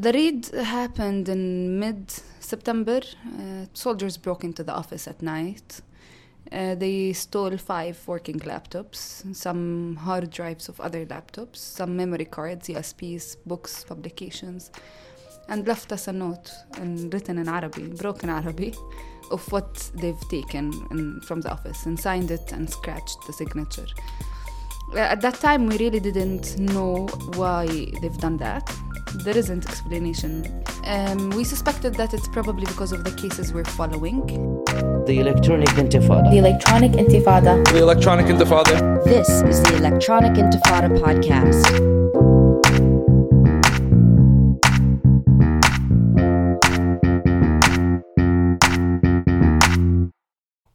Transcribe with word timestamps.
the 0.00 0.12
raid 0.12 0.46
happened 0.46 1.28
in 1.28 1.78
mid 1.78 2.10
September. 2.40 3.00
Uh, 3.26 3.66
soldiers 3.72 4.16
broke 4.16 4.44
into 4.44 4.62
the 4.62 4.72
office 4.72 5.08
at 5.08 5.22
night. 5.22 5.80
Uh, 6.52 6.74
they 6.74 7.12
stole 7.12 7.56
five 7.56 7.98
working 8.06 8.38
laptops, 8.40 9.34
some 9.34 9.96
hard 9.96 10.30
drives 10.30 10.68
of 10.68 10.80
other 10.80 11.04
laptops, 11.06 11.56
some 11.56 11.96
memory 11.96 12.24
cards, 12.24 12.68
USBs, 12.68 13.36
books, 13.46 13.82
publications, 13.82 14.70
and 15.48 15.66
left 15.66 15.90
us 15.90 16.06
a 16.06 16.12
note 16.12 16.52
in, 16.76 17.10
written 17.10 17.38
in 17.38 17.48
Arabic, 17.48 17.96
broken 17.96 18.30
Arabic, 18.30 18.76
of 19.32 19.50
what 19.50 19.90
they've 19.94 20.28
taken 20.28 20.72
in, 20.92 21.20
from 21.22 21.40
the 21.40 21.50
office 21.50 21.84
and 21.86 21.98
signed 21.98 22.30
it 22.30 22.52
and 22.52 22.70
scratched 22.70 23.18
the 23.26 23.32
signature. 23.32 23.86
Uh, 24.94 24.98
at 24.98 25.20
that 25.20 25.34
time, 25.34 25.66
we 25.66 25.76
really 25.78 26.00
didn't 26.00 26.58
know 26.58 27.06
why 27.34 27.66
they've 28.00 28.18
done 28.18 28.36
that. 28.38 28.72
There 29.24 29.36
isn't 29.36 29.66
explanation. 29.66 30.64
Um, 30.84 31.30
we 31.30 31.44
suspected 31.44 31.94
that 31.94 32.14
it's 32.14 32.28
probably 32.28 32.66
because 32.66 32.92
of 32.92 33.02
the 33.04 33.10
cases 33.12 33.52
we're 33.52 33.64
following. 33.64 34.26
The 35.06 35.18
Electronic 35.20 35.68
Intifada. 35.70 36.30
The 36.30 36.38
Electronic 36.38 36.92
Intifada. 36.92 37.64
The 37.72 37.78
Electronic 37.78 38.26
Intifada. 38.26 39.04
This 39.04 39.28
is 39.28 39.62
the 39.62 39.76
Electronic 39.76 40.32
Intifada 40.34 40.96
podcast. 40.98 41.95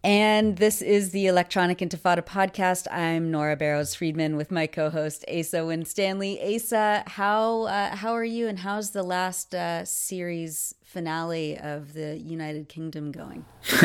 And 0.03 0.57
this 0.57 0.81
is 0.81 1.11
the 1.11 1.27
Electronic 1.27 1.77
Intifada 1.77 2.25
podcast. 2.25 2.87
I'm 2.91 3.29
Nora 3.29 3.55
Barrows 3.55 3.93
Friedman 3.93 4.35
with 4.35 4.49
my 4.49 4.65
co-host 4.65 5.23
Asa 5.31 5.63
Winstanley. 5.63 6.41
Asa, 6.41 7.03
how 7.05 7.63
uh, 7.63 7.95
how 7.95 8.11
are 8.13 8.23
you, 8.23 8.47
and 8.47 8.57
how's 8.57 8.91
the 8.91 9.03
last 9.03 9.53
uh, 9.53 9.85
series 9.85 10.73
finale 10.83 11.55
of 11.55 11.93
the 11.93 12.17
United 12.17 12.67
Kingdom 12.67 13.11
going? 13.11 13.45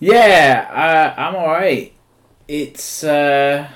yeah, 0.00 1.12
uh, 1.18 1.20
I'm 1.20 1.36
all 1.36 1.48
right. 1.48 1.92
It's 2.48 3.04
uh, 3.04 3.68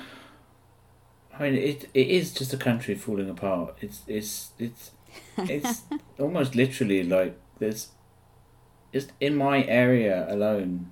I 1.37 1.43
mean 1.43 1.53
it 1.53 1.87
it 1.93 2.07
is 2.07 2.33
just 2.33 2.51
a 2.51 2.57
country 2.57 2.95
falling 2.95 3.29
apart. 3.29 3.75
It's 3.81 4.01
it's 4.07 4.53
it's 4.57 4.89
it's 5.37 5.83
almost 6.19 6.55
literally 6.55 7.03
like 7.03 7.37
there's 7.59 7.89
just 8.93 9.11
in 9.19 9.35
my 9.35 9.63
area 9.65 10.25
alone, 10.29 10.91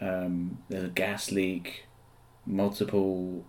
um, 0.00 0.58
there's 0.68 0.84
a 0.84 0.88
gas 0.88 1.30
leak, 1.30 1.86
multiple 2.46 3.44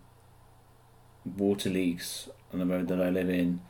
water 1.37 1.69
leaks 1.69 2.29
on 2.53 2.59
the 2.59 2.65
road 2.65 2.87
that 2.87 3.01
I 3.01 3.09
live 3.09 3.29
in. 3.29 3.61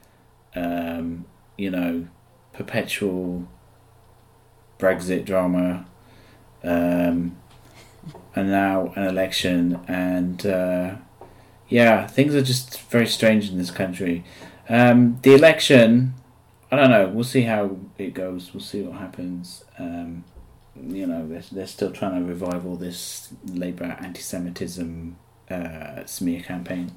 Um, 0.55 1.25
you 1.57 1.69
know, 1.69 2.07
perpetual 2.53 3.47
Brexit 4.79 5.25
drama, 5.25 5.85
um, 6.63 7.37
and 8.35 8.51
now 8.51 8.93
an 8.95 9.03
election, 9.03 9.79
and 9.87 10.45
uh, 10.45 10.95
yeah, 11.69 12.07
things 12.07 12.35
are 12.35 12.41
just 12.41 12.81
very 12.83 13.07
strange 13.07 13.49
in 13.49 13.57
this 13.57 13.71
country. 13.71 14.23
Um, 14.67 15.19
the 15.21 15.33
election 15.33 16.13
I 16.79 16.81
don't 16.81 16.91
know. 16.91 17.07
We'll 17.07 17.23
see 17.23 17.43
how 17.43 17.77
it 17.97 18.13
goes. 18.13 18.53
We'll 18.53 18.61
see 18.61 18.81
what 18.81 18.99
happens. 18.99 19.63
Um, 19.79 20.23
you 20.75 21.07
know, 21.07 21.27
they're, 21.27 21.43
they're 21.51 21.67
still 21.67 21.91
trying 21.91 22.19
to 22.21 22.27
revive 22.27 22.65
all 22.65 22.75
this 22.75 23.33
Labour 23.45 23.97
anti-Semitism 24.01 25.15
uh, 25.49 26.05
smear 26.05 26.41
campaign. 26.41 26.91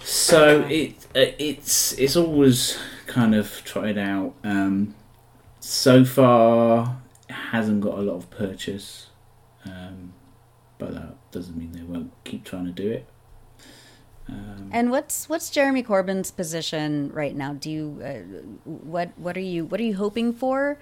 So 0.00 0.66
it 0.68 0.96
uh, 1.16 1.32
it's 1.38 1.92
it's 1.98 2.16
always 2.16 2.78
kind 3.06 3.34
of 3.34 3.62
tried 3.64 3.96
out. 3.96 4.34
Um, 4.42 4.94
so 5.60 6.04
far, 6.04 7.00
hasn't 7.28 7.80
got 7.80 7.98
a 7.98 8.02
lot 8.02 8.16
of 8.16 8.28
purchase, 8.30 9.08
um, 9.64 10.12
but 10.78 10.92
that 10.94 11.14
doesn't 11.30 11.56
mean 11.56 11.72
they 11.72 11.82
won't 11.82 12.12
keep 12.24 12.44
trying 12.44 12.66
to 12.66 12.72
do 12.72 12.90
it. 12.90 13.06
Um, 14.28 14.70
and 14.72 14.90
what's 14.90 15.28
what's 15.28 15.50
Jeremy 15.50 15.82
Corbyn's 15.82 16.30
position 16.30 17.10
right 17.12 17.34
now? 17.34 17.52
Do 17.52 17.70
you 17.70 18.02
uh, 18.02 18.68
what 18.68 19.10
what 19.16 19.36
are 19.36 19.40
you 19.40 19.64
what 19.64 19.80
are 19.80 19.84
you 19.84 19.96
hoping 19.96 20.32
for 20.32 20.78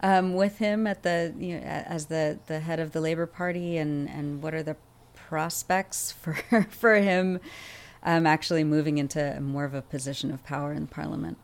um, 0.00 0.34
with 0.34 0.58
him 0.58 0.86
at 0.86 1.02
the 1.02 1.34
you 1.38 1.56
know, 1.56 1.62
as 1.62 2.06
the 2.06 2.38
the 2.46 2.60
head 2.60 2.80
of 2.80 2.92
the 2.92 3.00
Labour 3.00 3.26
Party, 3.26 3.76
and 3.76 4.08
and 4.08 4.42
what 4.42 4.54
are 4.54 4.62
the 4.62 4.76
prospects 5.14 6.12
for 6.20 6.34
for 6.70 6.94
him 6.96 7.40
um, 8.02 8.26
actually 8.26 8.64
moving 8.64 8.98
into 8.98 9.40
more 9.40 9.64
of 9.64 9.74
a 9.74 9.82
position 9.82 10.30
of 10.30 10.44
power 10.44 10.72
in 10.72 10.86
Parliament? 10.86 11.38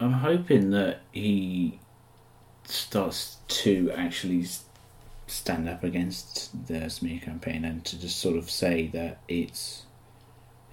I'm 0.00 0.12
hoping 0.12 0.70
that 0.70 1.00
he 1.12 1.78
starts 2.64 3.38
to 3.46 3.90
actually 3.92 4.46
stand 5.26 5.68
up 5.68 5.82
against 5.82 6.66
the 6.66 6.88
smear 6.90 7.20
campaign 7.20 7.64
and 7.64 7.84
to 7.84 7.98
just 7.98 8.18
sort 8.18 8.36
of 8.36 8.50
say 8.50 8.88
that 8.88 9.20
it's 9.28 9.84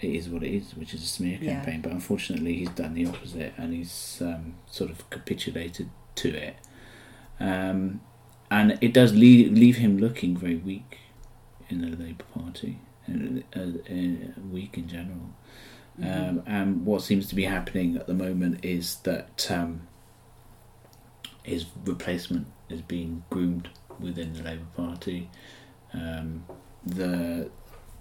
it 0.01 0.15
is 0.15 0.29
what 0.29 0.43
it 0.43 0.53
is, 0.53 0.75
which 0.75 0.93
is 0.93 1.03
a 1.03 1.07
smear 1.07 1.37
campaign. 1.37 1.75
Yeah. 1.75 1.81
But 1.83 1.91
unfortunately, 1.91 2.57
he's 2.57 2.69
done 2.69 2.93
the 2.93 3.05
opposite, 3.05 3.53
and 3.57 3.73
he's 3.73 4.21
um, 4.21 4.55
sort 4.69 4.89
of 4.89 5.09
capitulated 5.09 5.89
to 6.15 6.29
it. 6.29 6.55
Um, 7.39 8.01
and 8.49 8.77
it 8.81 8.93
does 8.93 9.13
leave, 9.13 9.51
leave 9.53 9.77
him 9.77 9.97
looking 9.97 10.35
very 10.35 10.57
weak 10.57 10.99
in 11.69 11.81
the 11.81 11.95
Labour 11.95 12.25
Party, 12.33 12.79
and 13.07 13.43
uh, 13.55 14.41
weak 14.51 14.77
in 14.77 14.87
general. 14.87 15.31
Mm-hmm. 15.99 16.29
Um, 16.29 16.43
and 16.45 16.85
what 16.85 17.01
seems 17.01 17.27
to 17.29 17.35
be 17.35 17.43
happening 17.43 17.95
at 17.95 18.07
the 18.07 18.13
moment 18.13 18.63
is 18.65 18.95
that 19.03 19.49
um, 19.51 19.87
his 21.43 21.65
replacement 21.85 22.47
is 22.69 22.81
being 22.81 23.23
groomed 23.29 23.69
within 23.99 24.33
the 24.33 24.43
Labour 24.43 24.65
Party. 24.75 25.29
Um, 25.93 26.45
the 26.85 27.49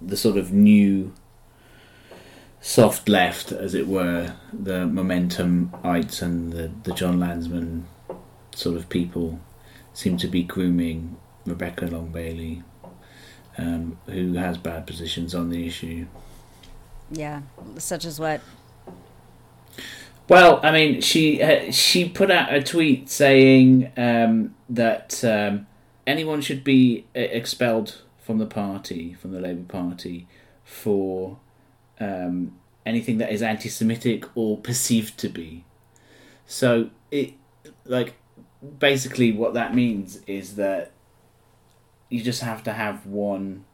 the 0.00 0.16
sort 0.16 0.38
of 0.38 0.52
new 0.52 1.12
soft 2.60 3.08
left, 3.08 3.52
as 3.52 3.74
it 3.74 3.86
were, 3.86 4.34
the 4.52 4.84
Momentumites 4.86 6.22
and 6.22 6.52
the, 6.52 6.70
the 6.82 6.92
Jon 6.92 7.18
Lansman 7.18 7.84
sort 8.54 8.76
of 8.76 8.88
people 8.88 9.40
seem 9.92 10.16
to 10.18 10.28
be 10.28 10.42
grooming 10.42 11.16
Rebecca 11.46 11.86
Long 11.86 12.08
Bailey, 12.10 12.62
um, 13.58 13.98
who 14.06 14.34
has 14.34 14.58
bad 14.58 14.86
positions 14.86 15.34
on 15.34 15.50
the 15.50 15.66
issue. 15.66 16.06
Yeah, 17.10 17.42
such 17.78 18.04
as 18.04 18.20
what? 18.20 18.40
Well, 20.28 20.60
I 20.62 20.70
mean, 20.70 21.00
she 21.00 21.42
uh, 21.42 21.72
she 21.72 22.08
put 22.08 22.30
out 22.30 22.54
a 22.54 22.62
tweet 22.62 23.10
saying 23.10 23.90
um, 23.96 24.54
that 24.68 25.24
um, 25.24 25.66
anyone 26.06 26.40
should 26.40 26.62
be 26.62 27.06
uh, 27.16 27.18
expelled 27.18 28.02
from 28.20 28.38
the 28.38 28.46
party, 28.46 29.14
from 29.14 29.32
the 29.32 29.40
Labour 29.40 29.64
Party, 29.64 30.28
for 30.62 31.38
um, 32.00 32.58
anything 32.84 33.18
that 33.18 33.30
is 33.30 33.42
anti-Semitic 33.42 34.24
or 34.34 34.58
perceived 34.58 35.18
to 35.18 35.28
be. 35.28 35.64
So 36.46 36.90
it 37.10 37.34
like 37.84 38.14
basically 38.78 39.32
what 39.32 39.54
that 39.54 39.74
means 39.74 40.20
is 40.26 40.56
that 40.56 40.92
you 42.08 42.22
just 42.22 42.42
have 42.42 42.64
to 42.64 42.72
have 42.72 43.06
one 43.06 43.64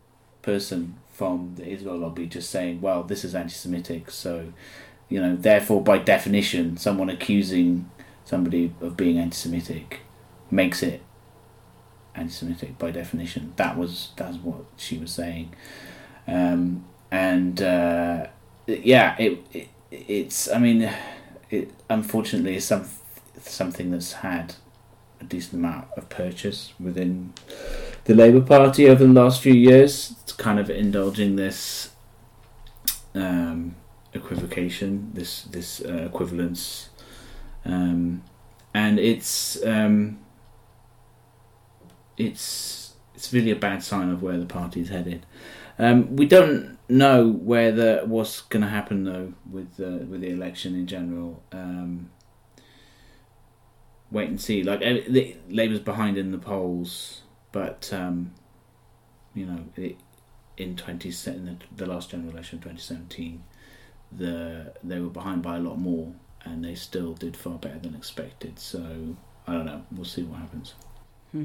person 0.42 0.96
from 1.10 1.54
the 1.56 1.66
Israel 1.66 1.96
lobby 1.96 2.26
just 2.26 2.50
saying, 2.50 2.80
"Well, 2.80 3.02
this 3.02 3.24
is 3.24 3.34
anti-Semitic," 3.34 4.10
so 4.10 4.52
you 5.08 5.20
know, 5.20 5.36
therefore, 5.36 5.82
by 5.82 5.98
definition, 5.98 6.76
someone 6.76 7.08
accusing 7.08 7.90
somebody 8.24 8.74
of 8.80 8.96
being 8.96 9.18
anti-Semitic 9.18 10.00
makes 10.50 10.82
it 10.82 11.02
anti-Semitic 12.14 12.78
by 12.78 12.90
definition. 12.90 13.52
That 13.56 13.78
was 13.78 14.10
that's 14.16 14.36
what 14.38 14.64
she 14.76 14.98
was 14.98 15.12
saying. 15.12 15.54
Um, 16.26 16.84
and 17.16 17.62
uh, 17.62 18.26
yeah, 18.66 19.16
it, 19.18 19.38
it, 19.52 19.68
it's. 19.90 20.50
I 20.50 20.58
mean, 20.58 20.90
it 21.50 21.72
unfortunately 21.88 22.56
is 22.56 22.66
some 22.66 22.86
something 23.40 23.90
that's 23.90 24.12
had 24.14 24.56
a 25.20 25.24
decent 25.24 25.54
amount 25.54 25.88
of 25.96 26.08
purchase 26.10 26.74
within 26.78 27.32
the 28.04 28.14
Labour 28.14 28.42
Party 28.42 28.86
over 28.88 29.06
the 29.06 29.12
last 29.12 29.40
few 29.40 29.54
years. 29.54 30.14
It's 30.22 30.32
kind 30.32 30.58
of 30.58 30.68
indulging 30.68 31.36
this 31.36 31.92
um, 33.14 33.76
equivocation, 34.12 35.10
this 35.14 35.44
this 35.44 35.80
uh, 35.80 36.08
equivalence, 36.12 36.90
um, 37.64 38.22
and 38.74 38.98
it's 38.98 39.64
um, 39.64 40.18
it's 42.18 42.92
it's 43.14 43.32
really 43.32 43.52
a 43.52 43.56
bad 43.56 43.82
sign 43.82 44.10
of 44.10 44.22
where 44.22 44.38
the 44.38 44.44
party 44.44 44.82
is 44.82 44.90
headed. 44.90 45.24
Um, 45.78 46.16
we 46.16 46.26
don't 46.26 46.78
know 46.88 47.28
where 47.28 47.72
the 47.72 48.02
what's 48.06 48.40
going 48.42 48.62
to 48.62 48.68
happen 48.68 49.04
though 49.04 49.34
with 49.50 49.76
the 49.76 50.06
with 50.08 50.20
the 50.20 50.30
election 50.30 50.74
in 50.74 50.86
general. 50.86 51.42
Um, 51.52 52.10
wait 54.10 54.28
and 54.28 54.40
see. 54.40 54.62
Like 54.62 54.80
the 54.80 55.36
Labour's 55.48 55.80
behind 55.80 56.16
in 56.16 56.32
the 56.32 56.38
polls, 56.38 57.22
but 57.52 57.90
um, 57.92 58.32
you 59.34 59.46
know, 59.46 59.64
it, 59.76 59.96
in 60.56 60.76
twenty 60.76 61.12
in 61.26 61.44
the, 61.44 61.56
the 61.76 61.86
last 61.86 62.10
general 62.10 62.30
election, 62.30 62.60
twenty 62.60 62.80
seventeen, 62.80 63.44
the 64.10 64.72
they 64.82 65.00
were 65.00 65.10
behind 65.10 65.42
by 65.42 65.56
a 65.56 65.60
lot 65.60 65.78
more, 65.78 66.12
and 66.44 66.64
they 66.64 66.74
still 66.74 67.12
did 67.14 67.36
far 67.36 67.58
better 67.58 67.78
than 67.78 67.94
expected. 67.94 68.58
So 68.58 69.16
I 69.46 69.52
don't 69.52 69.66
know. 69.66 69.84
We'll 69.92 70.04
see 70.04 70.22
what 70.22 70.40
happens. 70.40 70.74
Hmm. 71.32 71.44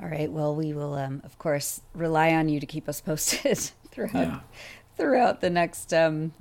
All 0.00 0.08
right. 0.08 0.30
Well, 0.30 0.54
we 0.54 0.72
will, 0.72 0.94
um, 0.94 1.22
of 1.24 1.38
course, 1.38 1.80
rely 1.94 2.32
on 2.32 2.48
you 2.48 2.60
to 2.60 2.66
keep 2.66 2.88
us 2.88 3.00
posted 3.00 3.58
throughout 3.90 4.14
yeah. 4.14 4.40
throughout 4.96 5.40
the 5.40 5.50
next 5.50 5.92
um, 5.92 6.32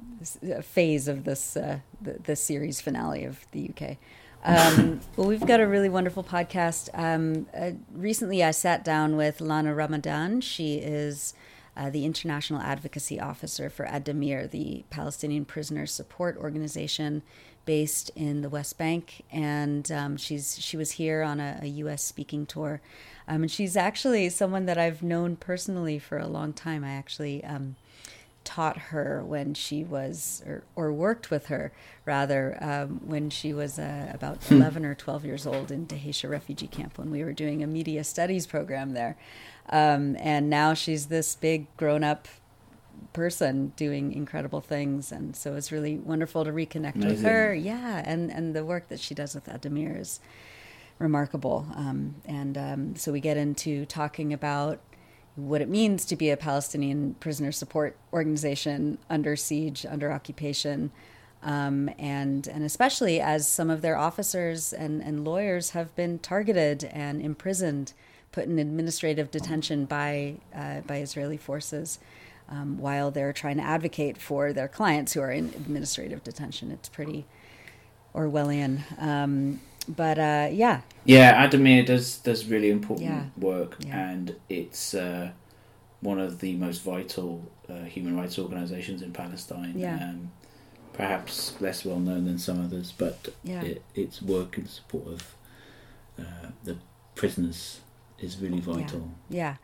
uh, 0.44 0.62
phase 0.62 1.08
of 1.08 1.24
this 1.24 1.56
uh, 1.56 1.80
the, 2.02 2.18
the, 2.24 2.36
series 2.36 2.82
finale 2.82 3.26
of 3.26 3.46
the 3.52 3.70
UK. 3.70 3.98
Um, 4.44 5.00
well, 5.16 5.28
we've 5.28 5.46
got 5.46 5.60
a 5.60 5.68
really 5.68 5.90
wonderful 5.90 6.24
podcast. 6.24 6.90
Um, 6.94 7.48
uh, 7.56 7.72
recently, 7.94 8.44
I 8.44 8.52
sat 8.52 8.84
down 8.84 9.16
with 9.16 9.40
Lana 9.40 9.74
Ramadan. 9.74 10.42
She 10.42 10.76
is 10.76 11.34
uh, 11.76 11.90
the 11.90 12.06
International 12.06 12.60
Advocacy 12.60 13.20
Officer 13.20 13.70
for 13.70 13.86
Addameer, 13.86 14.50
the 14.50 14.84
Palestinian 14.90 15.46
Prisoner 15.46 15.86
Support 15.86 16.38
Organization 16.38 17.24
based 17.66 18.12
in 18.16 18.42
the 18.42 18.50
West 18.50 18.78
Bank, 18.78 19.24
and 19.32 19.92
um, 19.92 20.18
she's 20.18 20.62
she 20.62 20.78
was 20.78 20.92
here 20.92 21.24
on 21.24 21.40
a, 21.40 21.60
a 21.62 21.68
U.S. 21.68 22.04
speaking 22.04 22.46
tour, 22.46 22.82
um, 23.28 23.44
and 23.44 23.52
she's 23.52 23.78
actually 23.78 24.30
someone 24.30 24.66
that 24.66 24.78
I've 24.78 25.04
known 25.04 25.36
personally 25.36 26.00
for 26.00 26.18
a 26.18 26.28
long 26.28 26.54
time. 26.54 26.84
I 26.84 26.92
actually 26.92 27.44
um, 27.44 27.76
taught 28.44 28.78
her 28.78 29.24
when 29.24 29.54
she 29.54 29.84
was, 29.84 30.44
or, 30.46 30.64
or 30.76 30.92
worked 30.92 31.32
with 31.32 31.48
her 31.48 31.72
rather, 32.06 32.58
um, 32.62 33.02
when 33.06 33.30
she 33.30 33.54
was 33.54 33.80
uh, 33.80 34.12
about 34.14 34.44
hmm. 34.44 34.56
11 34.56 34.86
or 34.86 34.96
12 34.96 35.26
years 35.26 35.48
old 35.48 35.72
in 35.72 35.88
Dheisheh 35.88 36.30
refugee 36.30 36.68
camp 36.68 36.98
when 36.98 37.12
we 37.12 37.24
were 37.24 37.34
doing 37.34 37.64
a 37.64 37.68
media 37.68 38.04
studies 38.04 38.46
program 38.46 38.94
there. 38.94 39.16
Um, 39.70 40.18
and 40.20 40.50
now 40.50 40.74
she's 40.74 41.06
this 41.06 41.36
big 41.36 41.66
grown 41.78 42.04
up 42.04 42.28
person 43.12 43.74
doing 43.76 44.12
incredible 44.12 44.62
things 44.62 45.12
and 45.12 45.36
so 45.36 45.56
it's 45.56 45.72
really 45.72 45.98
wonderful 45.98 46.44
to 46.44 46.52
reconnect 46.52 46.96
Amazing. 46.96 47.10
with 47.10 47.22
her 47.24 47.54
yeah 47.54 48.02
and 48.06 48.32
and 48.32 48.56
the 48.56 48.66
work 48.66 48.88
that 48.88 49.00
she 49.00 49.14
does 49.14 49.36
with 49.36 49.46
Addameer 49.46 50.00
is 50.00 50.20
remarkable 51.04 51.68
um, 51.76 52.16
and 52.26 52.58
um, 52.58 52.96
so 52.96 53.12
we 53.12 53.20
get 53.20 53.38
into 53.38 53.86
talking 53.86 54.34
about 54.34 54.80
what 55.36 55.62
it 55.62 55.70
means 55.70 56.06
to 56.06 56.16
be 56.16 56.30
a 56.30 56.38
Palestinian 56.38 57.16
prisoner 57.20 57.52
support 57.52 57.98
organization 58.12 58.98
under 59.10 59.36
siege 59.36 59.86
under 59.88 60.12
occupation 60.12 60.92
um, 61.44 61.90
and 62.00 62.48
and 62.48 62.64
especially 62.64 63.20
as 63.20 63.48
some 63.48 63.70
of 63.70 63.82
their 63.82 63.98
officers 63.98 64.72
and, 64.72 65.04
and 65.04 65.26
lawyers 65.26 65.72
have 65.72 65.94
been 65.96 66.18
targeted 66.18 66.86
and 66.86 67.22
imprisoned 67.22 67.94
put 68.32 68.46
in 68.46 68.58
administrative 68.58 69.30
detention 69.30 69.86
by 69.86 70.36
uh, 70.56 70.80
by 70.82 70.98
Israeli 70.98 71.38
forces 71.38 72.00
um, 72.50 72.78
while 72.78 73.12
they're 73.12 73.34
trying 73.34 73.58
to 73.58 73.64
advocate 73.64 74.18
for 74.18 74.54
their 74.54 74.68
clients 74.68 75.14
who 75.14 75.22
are 75.22 75.32
in 75.32 75.46
administrative 75.46 76.24
detention. 76.24 76.72
It's 76.72 76.90
pretty 76.90 77.26
Orwellian. 78.14 78.82
Um, 79.02 79.60
but 79.88 80.18
uh, 80.18 80.50
yeah, 80.52 80.82
yeah, 81.06 81.46
Addameer 81.46 81.86
does 81.86 82.18
does 82.18 82.46
really 82.46 82.70
important 82.70 83.10
yeah. 83.10 83.26
work, 83.38 83.78
yeah. 83.80 84.10
and 84.10 84.36
it's 84.50 84.94
uh, 84.94 85.32
one 86.02 86.20
of 86.20 86.40
the 86.40 86.56
most 86.56 86.82
vital 86.82 87.52
uh, 87.70 87.84
human 87.84 88.16
rights 88.18 88.40
organisations 88.40 89.02
in 89.02 89.12
Palestine. 89.12 89.74
Yeah. 89.76 89.96
Um, 89.96 90.32
perhaps 90.94 91.60
less 91.60 91.84
well 91.84 92.00
known 92.00 92.26
than 92.26 92.38
some 92.38 92.64
others, 92.64 92.94
but 92.96 93.30
yeah. 93.44 93.64
it, 93.64 93.84
its 93.96 94.22
work 94.22 94.58
in 94.58 94.68
support 94.68 95.08
of 95.08 95.36
uh, 96.20 96.50
the 96.64 96.78
prisoners 97.16 97.82
is 98.20 98.38
really 98.40 98.60
vital. 98.60 99.10
Yeah. 99.30 99.38
yeah. 99.38 99.56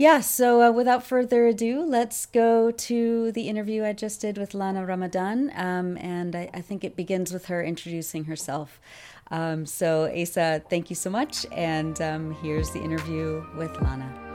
Yeah, 0.00 0.20
so 0.20 0.62
uh, 0.62 0.70
without 0.70 1.04
further 1.04 1.46
ado, 1.46 1.82
let's 1.82 2.24
go 2.24 2.70
to 2.70 3.32
the 3.32 3.50
interview 3.50 3.84
I 3.84 3.92
just 3.92 4.22
did 4.22 4.38
with 4.38 4.54
Lana 4.54 4.86
Ramadan. 4.86 5.52
Um, 5.54 5.98
and 5.98 6.34
I, 6.34 6.48
I, 6.54 6.62
think 6.62 6.84
it 6.84 6.96
begins 6.96 7.34
with 7.34 7.46
her 7.46 7.62
introducing 7.62 8.24
herself. 8.24 8.80
Um, 9.30 9.64
so, 9.64 10.10
Asa, 10.14 10.62
thank 10.68 10.90
you 10.90 10.96
so 10.96 11.10
much. 11.10 11.46
And 11.52 12.00
um, 12.00 12.32
here's 12.42 12.70
the 12.70 12.80
interview 12.80 13.44
with 13.56 13.72
Lana. 13.80 14.30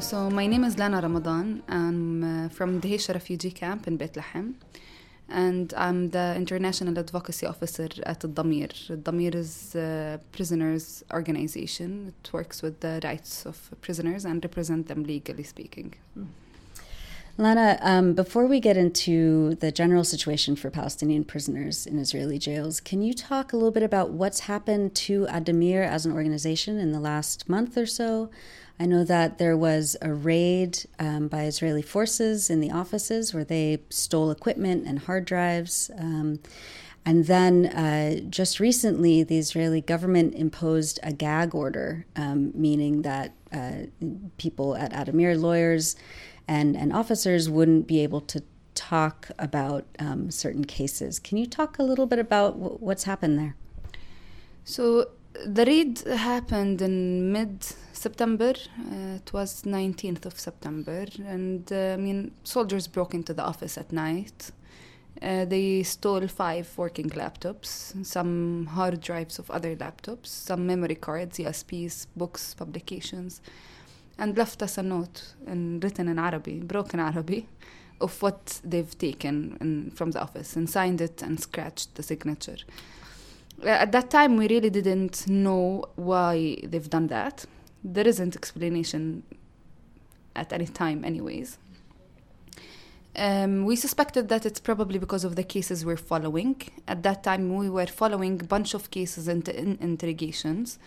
so 0.00 0.30
my 0.30 0.46
name 0.46 0.64
is 0.64 0.78
Lana 0.78 1.00
Ramadan. 1.00 1.62
I'm 1.68 2.24
uh, 2.24 2.48
from 2.48 2.80
Dheisheh 2.80 3.12
refugee 3.12 3.50
camp 3.50 3.86
in 3.86 3.96
Bethlehem. 3.96 4.56
And 5.28 5.74
I'm 5.76 6.10
the 6.10 6.34
International 6.36 6.98
Advocacy 6.98 7.44
Officer 7.46 7.88
at 8.04 8.20
Addameer. 8.20 8.72
Addameer 8.88 9.34
is 9.34 9.74
a 9.74 10.20
prisoners 10.32 11.04
organization. 11.12 12.14
It 12.24 12.32
works 12.32 12.62
with 12.62 12.80
the 12.80 13.00
rights 13.04 13.44
of 13.44 13.70
prisoners 13.82 14.24
and 14.24 14.42
represent 14.42 14.88
them 14.88 15.04
legally 15.04 15.42
speaking. 15.42 15.94
Lana, 17.40 17.78
um, 17.82 18.14
before 18.14 18.46
we 18.46 18.58
get 18.58 18.76
into 18.76 19.54
the 19.56 19.70
general 19.70 20.02
situation 20.02 20.56
for 20.56 20.70
Palestinian 20.70 21.22
prisoners 21.24 21.86
in 21.86 21.98
Israeli 21.98 22.36
jails, 22.36 22.80
can 22.80 23.00
you 23.00 23.14
talk 23.14 23.52
a 23.52 23.56
little 23.56 23.70
bit 23.70 23.84
about 23.84 24.10
what's 24.10 24.40
happened 24.40 24.96
to 24.96 25.24
Addameer 25.26 25.86
as 25.86 26.04
an 26.04 26.12
organization 26.12 26.80
in 26.80 26.90
the 26.90 26.98
last 26.98 27.48
month 27.48 27.76
or 27.76 27.86
so? 27.86 28.28
I 28.80 28.86
know 28.86 29.02
that 29.04 29.38
there 29.38 29.56
was 29.56 29.96
a 30.00 30.12
raid 30.12 30.86
um, 30.98 31.28
by 31.28 31.44
Israeli 31.44 31.82
forces 31.82 32.48
in 32.48 32.60
the 32.60 32.70
offices 32.70 33.34
where 33.34 33.44
they 33.44 33.82
stole 33.90 34.30
equipment 34.30 34.86
and 34.86 35.00
hard 35.00 35.24
drives. 35.24 35.90
Um, 35.98 36.38
and 37.04 37.26
then 37.26 37.66
uh, 37.66 38.20
just 38.28 38.60
recently, 38.60 39.22
the 39.22 39.38
Israeli 39.38 39.80
government 39.80 40.34
imposed 40.34 41.00
a 41.02 41.12
gag 41.12 41.54
order, 41.54 42.06
um, 42.14 42.52
meaning 42.54 43.02
that 43.02 43.32
uh, 43.52 43.86
people 44.36 44.76
at 44.76 44.92
Addameer, 44.92 45.40
lawyers 45.40 45.96
and, 46.46 46.76
and 46.76 46.92
officers, 46.92 47.48
wouldn't 47.48 47.86
be 47.86 48.00
able 48.02 48.20
to 48.20 48.42
talk 48.74 49.30
about 49.38 49.86
um, 49.98 50.30
certain 50.30 50.64
cases. 50.64 51.18
Can 51.18 51.38
you 51.38 51.46
talk 51.46 51.78
a 51.78 51.82
little 51.82 52.06
bit 52.06 52.18
about 52.18 52.58
w- 52.60 52.76
what's 52.78 53.04
happened 53.04 53.38
there? 53.38 53.56
So, 54.64 55.10
the 55.46 55.64
raid 55.64 56.00
happened 56.00 56.82
in 56.82 57.32
mid 57.32 57.64
September. 57.98 58.54
Uh, 58.78 59.16
it 59.16 59.32
was 59.32 59.62
19th 59.62 60.24
of 60.26 60.38
September, 60.38 61.04
and 61.26 61.70
uh, 61.72 61.94
I 61.94 61.96
mean, 61.96 62.32
soldiers 62.44 62.86
broke 62.86 63.14
into 63.14 63.34
the 63.34 63.42
office 63.42 63.76
at 63.76 63.92
night. 63.92 64.52
Uh, 65.20 65.44
they 65.44 65.82
stole 65.82 66.28
five 66.28 66.72
working 66.76 67.10
laptops, 67.10 68.06
some 68.06 68.66
hard 68.66 69.00
drives 69.00 69.38
of 69.38 69.50
other 69.50 69.74
laptops, 69.74 70.26
some 70.26 70.66
memory 70.66 70.94
cards, 70.94 71.38
USBs, 71.38 72.06
books, 72.16 72.54
publications, 72.54 73.40
and 74.16 74.38
left 74.38 74.62
us 74.62 74.78
a 74.78 74.82
note 74.82 75.34
in, 75.46 75.80
written 75.80 76.08
in 76.08 76.18
Arabic, 76.18 76.68
broken 76.68 77.00
Arabic, 77.00 77.46
of 78.00 78.22
what 78.22 78.60
they've 78.62 78.96
taken 78.96 79.58
in, 79.60 79.90
from 79.90 80.12
the 80.12 80.22
office 80.22 80.54
and 80.54 80.70
signed 80.70 81.00
it 81.00 81.20
and 81.20 81.40
scratched 81.40 81.96
the 81.96 82.02
signature. 82.04 82.58
Uh, 83.64 83.70
at 83.70 83.90
that 83.90 84.10
time, 84.10 84.36
we 84.36 84.46
really 84.46 84.70
didn't 84.70 85.26
know 85.26 85.84
why 85.96 86.56
they've 86.62 86.88
done 86.88 87.08
that 87.08 87.44
there 87.94 88.06
isn't 88.06 88.36
explanation 88.36 89.22
at 90.36 90.52
any 90.52 90.66
time 90.66 91.04
anyways 91.04 91.58
um, 93.18 93.64
we 93.64 93.74
suspected 93.74 94.28
that 94.28 94.46
it's 94.46 94.60
probably 94.60 94.98
because 94.98 95.24
of 95.24 95.34
the 95.34 95.42
cases 95.42 95.84
we're 95.84 95.96
following. 95.96 96.62
At 96.86 97.02
that 97.02 97.24
time, 97.24 97.54
we 97.56 97.68
were 97.68 97.86
following 97.86 98.40
a 98.40 98.44
bunch 98.44 98.74
of 98.74 98.90
cases 98.92 99.26
and 99.26 99.46
in 99.48 99.76
interrogations, 99.80 100.78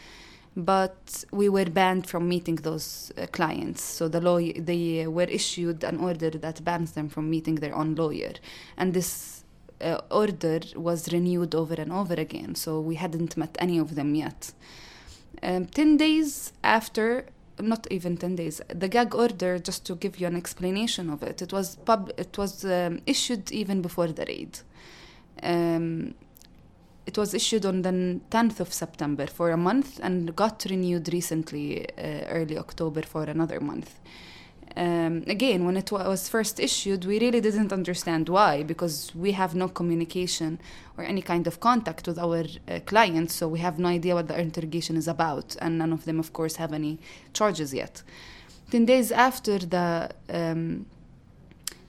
but 0.55 1.25
we 1.31 1.50
were 1.50 1.65
banned 1.65 2.08
from 2.08 2.29
meeting 2.29 2.55
those 2.55 3.12
uh, 3.17 3.27
clients. 3.27 3.81
So 3.81 4.08
the 4.08 4.22
law 4.22 4.39
they 4.39 5.08
were 5.08 5.24
issued 5.24 5.84
an 5.84 6.00
order 6.00 6.29
that 6.29 6.63
bans 6.63 6.93
them 6.93 7.10
from 7.10 7.29
meeting 7.29 7.55
their 7.55 7.75
own 7.75 7.96
lawyer, 7.96 8.34
and 8.77 8.93
this 8.93 9.43
uh, 9.81 10.00
order 10.10 10.62
was 10.75 11.12
renewed 11.12 11.53
over 11.53 11.74
and 11.74 11.91
over 11.91 12.13
again. 12.13 12.55
So 12.55 12.79
we 12.79 12.96
hadn't 12.96 13.36
met 13.36 13.58
any 13.60 13.77
of 13.77 13.96
them 13.96 14.15
yet. 14.15 14.53
Um, 15.43 15.65
10 15.65 15.98
days 15.98 16.53
after, 16.63 17.25
not 17.60 17.88
even 17.89 18.17
10 18.17 18.36
days, 18.36 18.62
the 18.67 18.88
gag 18.88 19.15
order, 19.15 19.60
just 19.60 19.86
to 19.86 19.95
give 19.95 20.19
you 20.19 20.27
an 20.27 20.36
explanation 20.36 21.10
of 21.10 21.24
it, 21.24 21.41
it 21.41 21.51
was, 21.51 21.77
pub- 21.77 22.12
it 22.17 22.38
was 22.38 22.63
um, 22.65 23.00
issued 23.05 23.51
even 23.51 23.81
before 23.81 24.07
the 24.07 24.25
raid. 24.25 24.60
Um, 25.41 26.13
it 27.07 27.17
was 27.17 27.33
issued 27.33 27.65
on 27.65 27.81
the 27.81 28.19
10th 28.29 28.60
of 28.60 28.71
September 28.71 29.25
for 29.25 29.50
a 29.50 29.57
month 29.57 30.00
and 30.03 30.36
got 30.36 30.65
renewed 30.69 31.12
recently, 31.12 31.89
uh, 31.98 32.25
early 32.29 32.57
October, 32.57 33.01
for 33.01 33.24
another 33.24 33.60
month 33.60 34.00
um, 34.75 35.24
again, 35.28 35.66
when 35.66 35.78
it 35.78 35.92
was 35.92 36.30
first 36.30 36.60
issued, 36.60 37.06
we 37.06 37.20
really 37.20 37.42
didn't 37.42 37.74
understand 37.74 38.30
why 38.30 38.63
because 38.63 39.13
we 39.16 39.34
have 39.34 39.56
no 39.56 39.68
communication 39.68 40.60
or 40.98 41.04
any 41.04 41.22
kind 41.22 41.48
of 41.48 41.60
contact 41.60 42.08
with 42.08 42.18
our 42.18 42.46
uh, 42.68 42.80
clients, 42.86 43.36
so 43.36 43.48
we 43.48 43.60
have 43.60 43.80
no 43.80 43.90
idea 43.90 44.16
what 44.16 44.28
the 44.28 44.40
interrogation 44.40 44.96
is 44.96 45.08
about, 45.08 45.56
and 45.62 45.78
none 45.78 45.92
of 45.92 46.06
them, 46.06 46.20
of 46.20 46.34
course, 46.34 46.56
have 46.56 46.74
any 46.74 47.00
charges 47.34 47.74
yet. 47.74 48.04
Ten 48.70 48.86
days 48.86 49.12
after 49.12 49.58
the 49.58 50.10
um, 50.30 50.86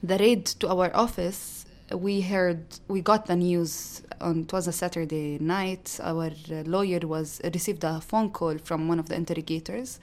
the 0.01 0.17
raid 0.17 0.45
to 0.45 0.67
our 0.67 0.93
office, 0.95 1.62
we 1.95 2.21
heard 2.21 2.65
we 2.87 3.01
got 3.01 3.25
the 3.25 3.35
news 3.35 4.01
on 4.21 4.41
it 4.41 4.53
was 4.53 4.67
a 4.67 4.71
Saturday 4.71 5.37
night. 5.39 5.99
Our 6.01 6.31
lawyer 6.65 6.99
was 7.03 7.41
received 7.53 7.83
a 7.83 8.01
phone 8.01 8.29
call 8.31 8.57
from 8.57 8.87
one 8.87 8.99
of 8.99 9.09
the 9.09 9.15
interrogators, 9.15 9.99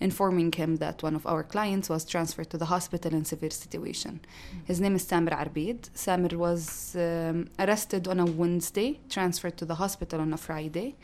informing 0.00 0.52
him 0.52 0.76
that 0.76 1.02
one 1.02 1.14
of 1.14 1.26
our 1.26 1.42
clients 1.42 1.88
was 1.88 2.04
transferred 2.04 2.50
to 2.50 2.58
the 2.58 2.66
hospital 2.66 3.12
in 3.12 3.24
severe 3.24 3.50
situation. 3.50 4.20
His 4.64 4.80
name 4.80 4.94
is 4.96 5.04
Samir 5.04 5.32
Arbid. 5.32 5.90
Samir 5.94 6.34
was 6.34 6.96
um, 6.96 7.48
arrested 7.58 8.08
on 8.08 8.20
a 8.20 8.26
Wednesday, 8.26 9.00
transferred 9.08 9.56
to 9.58 9.64
the 9.64 9.76
hospital 9.76 10.20
on 10.20 10.32
a 10.32 10.38
Friday, 10.38 10.96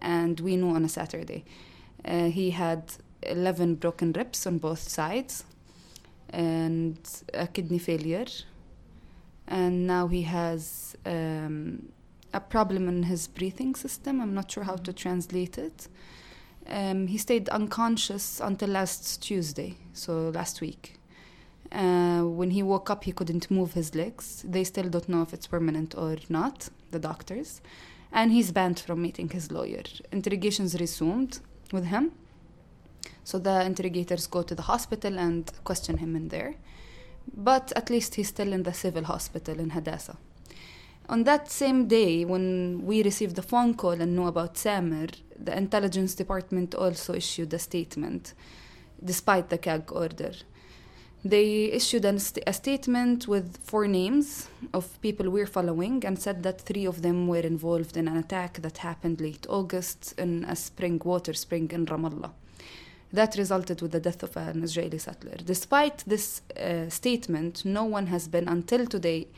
and 0.00 0.40
we 0.40 0.56
knew 0.56 0.70
on 0.70 0.84
a 0.84 0.88
Saturday. 0.88 1.44
Uh, 2.04 2.26
he 2.26 2.50
had 2.50 2.82
11 3.22 3.76
broken 3.76 4.12
ribs 4.12 4.46
on 4.46 4.58
both 4.58 4.88
sides 4.88 5.44
and 6.30 6.98
a 7.34 7.46
kidney 7.46 7.78
failure 7.78 8.26
and 9.48 9.86
now 9.86 10.08
he 10.08 10.22
has 10.22 10.96
um, 11.04 11.92
a 12.34 12.40
problem 12.40 12.88
in 12.88 13.04
his 13.04 13.28
breathing 13.28 13.74
system. 13.74 14.20
I'm 14.20 14.34
not 14.34 14.50
sure 14.50 14.64
how 14.64 14.76
to 14.76 14.92
translate 14.92 15.58
it. 15.58 15.88
Um, 16.68 17.06
he 17.06 17.18
stayed 17.18 17.48
unconscious 17.50 18.40
until 18.40 18.70
last 18.70 19.22
Tuesday, 19.22 19.76
so 19.92 20.30
last 20.30 20.60
week. 20.60 20.98
Uh, 21.70 22.22
when 22.22 22.50
he 22.50 22.62
woke 22.62 22.90
up, 22.90 23.04
he 23.04 23.12
couldn't 23.12 23.50
move 23.50 23.74
his 23.74 23.94
legs. 23.94 24.44
They 24.46 24.64
still 24.64 24.88
don't 24.88 25.08
know 25.08 25.22
if 25.22 25.32
it's 25.32 25.46
permanent 25.46 25.94
or 25.96 26.16
not, 26.28 26.68
the 26.90 26.98
doctors. 26.98 27.60
And 28.12 28.32
he's 28.32 28.50
banned 28.50 28.80
from 28.80 29.02
meeting 29.02 29.28
his 29.28 29.52
lawyer. 29.52 29.82
Interrogations 30.10 30.80
resumed 30.80 31.40
with 31.72 31.86
him. 31.86 32.12
So 33.24 33.38
the 33.38 33.64
interrogators 33.64 34.26
go 34.26 34.42
to 34.42 34.54
the 34.54 34.62
hospital 34.62 35.18
and 35.18 35.50
question 35.64 35.98
him 35.98 36.14
in 36.16 36.28
there 36.28 36.54
but 37.34 37.72
at 37.76 37.90
least 37.90 38.14
he's 38.14 38.28
still 38.28 38.52
in 38.52 38.62
the 38.62 38.74
civil 38.74 39.04
hospital 39.04 39.58
in 39.58 39.70
Hadassah. 39.70 40.16
On 41.08 41.22
that 41.24 41.50
same 41.50 41.86
day, 41.86 42.24
when 42.24 42.84
we 42.84 43.02
received 43.02 43.36
the 43.36 43.42
phone 43.42 43.74
call 43.74 43.92
and 43.92 44.16
knew 44.16 44.26
about 44.26 44.54
Samir, 44.54 45.12
the 45.38 45.56
intelligence 45.56 46.14
department 46.16 46.74
also 46.74 47.14
issued 47.14 47.54
a 47.54 47.58
statement, 47.58 48.34
despite 49.04 49.48
the 49.48 49.58
gag 49.58 49.92
order. 49.92 50.32
They 51.24 51.64
issued 51.72 52.04
a, 52.04 52.18
st- 52.18 52.44
a 52.46 52.52
statement 52.52 53.28
with 53.28 53.56
four 53.58 53.86
names 53.86 54.48
of 54.74 55.00
people 55.00 55.30
we're 55.30 55.46
following 55.46 56.04
and 56.04 56.18
said 56.18 56.42
that 56.42 56.60
three 56.60 56.84
of 56.84 57.02
them 57.02 57.28
were 57.28 57.40
involved 57.40 57.96
in 57.96 58.08
an 58.08 58.16
attack 58.16 58.62
that 58.62 58.78
happened 58.78 59.20
late 59.20 59.46
August 59.48 60.14
in 60.18 60.44
a 60.44 60.56
spring 60.56 61.00
water 61.04 61.32
spring 61.34 61.70
in 61.72 61.86
Ramallah 61.86 62.32
that 63.12 63.36
resulted 63.36 63.80
with 63.82 63.92
the 63.92 64.00
death 64.00 64.22
of 64.22 64.36
an 64.36 64.62
Israeli 64.62 64.98
settler. 64.98 65.36
Despite 65.44 66.04
this 66.06 66.42
uh, 66.60 66.88
statement, 66.88 67.64
no 67.64 67.84
one 67.84 68.06
has 68.08 68.28
been 68.28 68.48
until 68.48 68.86
today 68.86 69.28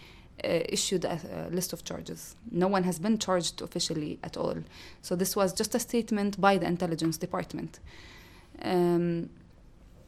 uh, 0.45 0.61
issued 0.69 1.05
a, 1.05 1.19
a, 1.49 1.55
list 1.55 1.73
of 1.73 1.85
charges. 1.85 2.37
No 2.51 2.69
one 2.69 2.85
has 2.85 2.99
been 2.99 3.19
charged 3.19 3.61
officially 3.61 4.19
at 4.23 4.37
all. 4.37 4.57
So 5.03 5.17
this 5.17 5.35
was 5.35 5.53
just 5.53 5.75
a 5.75 5.81
statement 5.81 6.41
by 6.41 6.59
the 6.59 6.67
intelligence 6.67 7.19
department. 7.19 7.81
Um, 8.63 9.31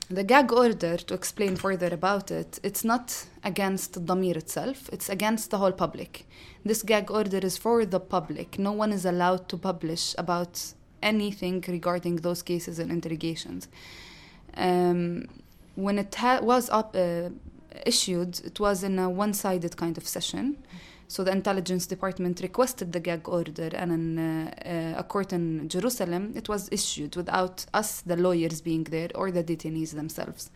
the 0.08 0.24
gag 0.24 0.52
order, 0.52 0.96
to 0.96 1.14
explain 1.14 1.54
further 1.54 1.88
about 1.88 2.32
it, 2.32 2.58
it's 2.64 2.82
not 2.82 3.26
against 3.44 3.92
Addameer 3.92 4.36
itself, 4.36 4.88
it's 4.92 5.08
against 5.08 5.50
the 5.50 5.58
whole 5.58 5.72
public. 5.72 6.26
This 6.64 6.82
gag 6.82 7.10
order 7.10 7.38
is 7.38 7.56
for 7.56 7.84
the 7.86 8.00
public. 8.00 8.58
No 8.58 8.72
one 8.72 8.92
is 8.92 9.04
allowed 9.04 9.48
to 9.50 9.56
publish 9.56 10.14
about 10.18 10.74
anything 11.02 11.64
regarding 11.68 12.16
those 12.16 12.42
cases 12.42 12.78
and 12.78 12.90
interrogations. 12.90 13.68
Um, 14.56 15.26
when 15.74 15.98
it 15.98 16.16
was 16.42 16.68
up, 16.70 16.94
uh, 16.96 17.30
issued, 17.86 18.40
it 18.44 18.58
was 18.60 18.82
in 18.82 18.98
a 18.98 19.08
one 19.08 19.32
sided 19.32 19.76
kind 19.76 19.96
of 19.96 20.06
session. 20.06 20.56
So 21.08 21.24
the 21.24 21.32
intelligence 21.32 21.86
department 21.86 22.40
requested 22.40 22.92
the 22.92 23.00
gag 23.00 23.28
order, 23.28 23.70
and 23.72 23.90
in 23.92 24.18
uh, 24.18 24.94
uh, 24.96 25.00
a 25.00 25.02
court 25.02 25.32
in 25.32 25.68
Jerusalem, 25.68 26.32
it 26.36 26.48
was 26.48 26.68
issued 26.70 27.16
without 27.16 27.66
us, 27.74 28.00
the 28.02 28.16
lawyers, 28.16 28.60
being 28.60 28.84
there 28.84 29.08
or 29.16 29.32
the 29.32 29.42
detainees 29.42 29.92
themselves. 29.92 30.50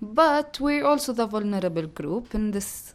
But 0.00 0.58
we're 0.60 0.86
also 0.86 1.12
the 1.12 1.26
vulnerable 1.26 1.86
group 1.86 2.34
in 2.34 2.52
this 2.52 2.94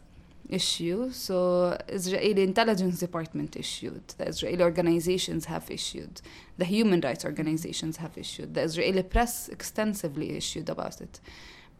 issue. 0.52 1.10
So 1.10 1.78
Israeli 1.88 2.42
intelligence 2.42 2.98
department 3.00 3.56
issued, 3.56 4.06
the 4.18 4.28
Israeli 4.28 4.62
organizations 4.62 5.46
have 5.46 5.70
issued, 5.70 6.20
the 6.58 6.64
human 6.64 7.00
rights 7.00 7.24
organizations 7.24 7.96
have 7.96 8.16
issued, 8.18 8.54
the 8.54 8.62
Israeli 8.62 9.02
press 9.02 9.48
extensively 9.48 10.36
issued 10.36 10.68
about 10.68 11.00
it. 11.00 11.20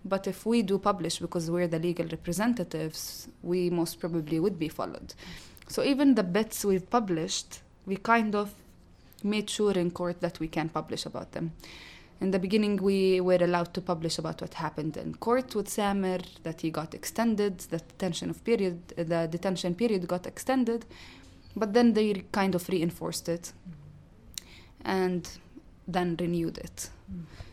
But 0.04 0.26
if 0.26 0.46
we 0.46 0.62
do 0.62 0.78
publish 0.78 1.18
because 1.18 1.50
we're 1.50 1.68
the 1.68 1.78
legal 1.78 2.06
representatives, 2.06 3.28
we 3.42 3.70
most 3.70 4.00
probably 4.00 4.40
would 4.40 4.58
be 4.58 4.68
followed. 4.68 5.14
So 5.68 5.84
even 5.84 6.14
the 6.14 6.24
bits 6.24 6.64
we've 6.64 6.88
published, 6.88 7.60
we 7.86 7.96
kind 7.96 8.34
of 8.34 8.52
made 9.22 9.48
sure 9.48 9.72
in 9.72 9.90
court 9.90 10.20
that 10.20 10.40
we 10.40 10.48
can 10.48 10.68
publish 10.68 11.06
about 11.06 11.32
them. 11.32 11.52
In 12.22 12.30
the 12.30 12.38
beginning, 12.38 12.76
we 12.76 13.20
were 13.20 13.40
allowed 13.40 13.74
to 13.74 13.80
publish 13.80 14.16
about 14.16 14.40
what 14.40 14.54
happened 14.54 14.96
in 14.96 15.16
court 15.16 15.56
with 15.56 15.66
Samir, 15.66 16.22
that 16.44 16.60
he 16.60 16.70
got 16.70 16.94
extended, 16.94 17.58
the 17.72 17.78
detention 17.78 18.30
of 18.30 18.44
period, 18.44 18.76
the 18.96 19.26
detention 19.28 19.74
period 19.74 20.06
got 20.06 20.24
extended, 20.24 20.86
but 21.56 21.72
then 21.72 21.94
they 21.94 22.22
kind 22.30 22.54
of 22.54 22.68
reinforced 22.68 23.28
it, 23.28 23.52
and 24.84 25.28
then 25.88 26.16
renewed 26.20 26.58
it. 26.58 26.90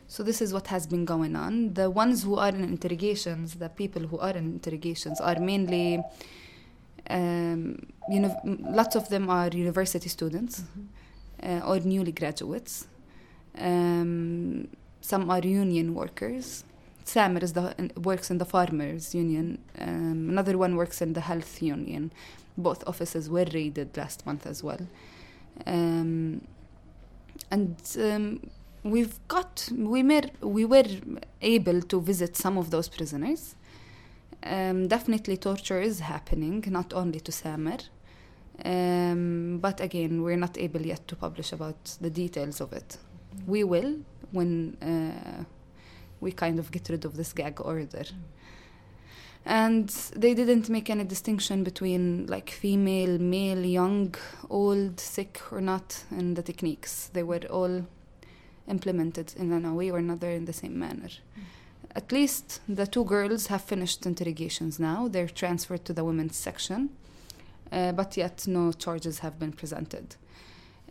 So 0.07 0.21
this 0.21 0.39
is 0.39 0.53
what 0.53 0.67
has 0.67 0.85
been 0.85 1.03
going 1.03 1.35
on. 1.35 1.73
The 1.73 1.89
ones 1.89 2.21
who 2.21 2.35
are 2.35 2.49
in 2.49 2.63
interrogations, 2.63 3.55
the 3.55 3.69
people 3.69 4.03
who 4.03 4.19
are 4.19 4.35
in 4.37 4.45
interrogations, 4.57 5.19
are 5.19 5.39
mainly, 5.39 6.03
um, 7.09 7.87
you 8.07 8.19
know, 8.19 8.39
lots 8.79 8.95
of 8.95 9.09
them 9.09 9.31
are 9.31 9.47
university 9.47 10.09
students 10.09 10.61
mm-hmm. 10.61 11.63
uh, 11.63 11.67
or 11.67 11.79
newly 11.79 12.11
graduates 12.11 12.85
um, 13.59 14.67
some 15.01 15.29
are 15.29 15.39
union 15.39 15.93
workers. 15.93 16.63
Samir 17.05 17.43
is 17.43 17.53
the, 17.53 17.91
works 17.97 18.29
in 18.29 18.37
the 18.37 18.45
farmers 18.45 19.15
union. 19.15 19.59
Um, 19.79 20.29
another 20.29 20.57
one 20.57 20.75
works 20.75 21.01
in 21.01 21.13
the 21.13 21.21
health 21.21 21.61
union. 21.61 22.11
Both 22.57 22.87
offices 22.87 23.29
were 23.29 23.45
raided 23.53 23.97
last 23.97 24.25
month 24.25 24.45
as 24.45 24.63
well. 24.63 24.87
Um, 25.65 26.41
and 27.49 27.75
um, 27.99 28.49
we've 28.83 29.19
got 29.27 29.69
we 29.73 30.03
were 30.03 30.27
we 30.41 30.65
were 30.65 30.89
able 31.41 31.81
to 31.81 32.01
visit 32.01 32.35
some 32.35 32.57
of 32.57 32.69
those 32.69 32.87
prisoners. 32.87 33.55
Um, 34.43 34.87
definitely, 34.87 35.35
torture 35.37 35.81
is 35.81 35.99
happening, 35.99 36.63
not 36.67 36.93
only 36.93 37.19
to 37.21 37.31
Samir. 37.31 37.81
Um, 38.63 39.59
but 39.61 39.81
again, 39.81 40.21
we're 40.21 40.37
not 40.37 40.57
able 40.57 40.81
yet 40.81 41.07
to 41.07 41.15
publish 41.15 41.51
about 41.53 41.97
the 42.01 42.09
details 42.09 42.61
of 42.61 42.73
it 42.73 42.97
we 43.47 43.63
will 43.63 43.99
when 44.31 44.77
uh, 44.81 45.43
we 46.21 46.31
kind 46.31 46.59
of 46.59 46.71
get 46.71 46.89
rid 46.89 47.05
of 47.05 47.15
this 47.15 47.33
gag 47.33 47.59
order. 47.61 48.05
And 49.45 49.89
they 50.15 50.33
didn't 50.33 50.69
make 50.69 50.89
any 50.89 51.05
distinction 51.05 51.63
between 51.63 52.27
like 52.27 52.49
female, 52.49 53.17
male, 53.17 53.65
young, 53.65 54.13
old, 54.49 54.99
sick 54.99 55.41
or 55.51 55.61
not 55.61 56.03
in 56.11 56.33
the 56.33 56.43
techniques. 56.43 57.09
They 57.13 57.23
were 57.23 57.45
all 57.49 57.85
implemented 58.67 59.33
in 59.37 59.65
a 59.65 59.73
way 59.73 59.89
or 59.91 59.97
another 59.97 60.29
in 60.29 60.45
the 60.45 60.53
same 60.53 60.77
manner. 60.77 61.07
Mm. 61.07 61.43
At 61.95 62.11
least 62.11 62.61
the 62.69 62.85
two 62.85 63.03
girls 63.03 63.47
have 63.47 63.63
finished 63.63 64.05
interrogations 64.05 64.79
now. 64.79 65.07
They're 65.07 65.27
transferred 65.27 65.85
to 65.85 65.93
the 65.93 66.03
women's 66.03 66.35
section, 66.35 66.89
uh, 67.71 67.93
but 67.93 68.15
yet 68.15 68.45
no 68.47 68.71
charges 68.71 69.19
have 69.19 69.39
been 69.39 69.53
presented. 69.53 70.15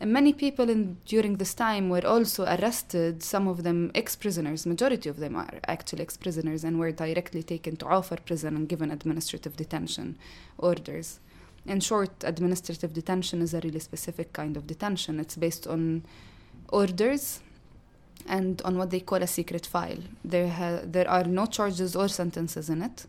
And 0.00 0.12
many 0.12 0.32
people 0.32 0.70
in, 0.70 0.96
during 1.06 1.36
this 1.36 1.54
time 1.54 1.88
were 1.88 2.06
also 2.06 2.44
arrested, 2.44 3.22
some 3.22 3.48
of 3.48 3.64
them 3.64 3.90
ex 3.96 4.14
prisoners, 4.14 4.64
majority 4.64 5.08
of 5.08 5.18
them 5.18 5.34
are 5.34 5.50
actually 5.66 6.02
ex 6.02 6.16
prisoners, 6.16 6.62
and 6.62 6.78
were 6.78 6.92
directly 6.92 7.42
taken 7.42 7.76
to 7.78 7.86
Ofer 7.86 8.18
prison 8.24 8.54
and 8.54 8.68
given 8.68 8.92
administrative 8.92 9.56
detention 9.56 10.16
orders. 10.56 11.18
In 11.66 11.80
short, 11.80 12.12
administrative 12.22 12.94
detention 12.94 13.42
is 13.42 13.52
a 13.54 13.60
really 13.60 13.80
specific 13.80 14.32
kind 14.32 14.56
of 14.56 14.68
detention. 14.68 15.18
It's 15.18 15.36
based 15.36 15.66
on 15.66 16.04
orders 16.68 17.40
and 18.26 18.62
on 18.62 18.78
what 18.78 18.90
they 18.90 19.00
call 19.00 19.22
a 19.22 19.26
secret 19.26 19.66
file. 19.66 19.98
There, 20.24 20.82
there 20.84 21.10
are 21.10 21.24
no 21.24 21.46
charges 21.46 21.96
or 21.96 22.06
sentences 22.08 22.70
in 22.70 22.82
it 22.82 23.06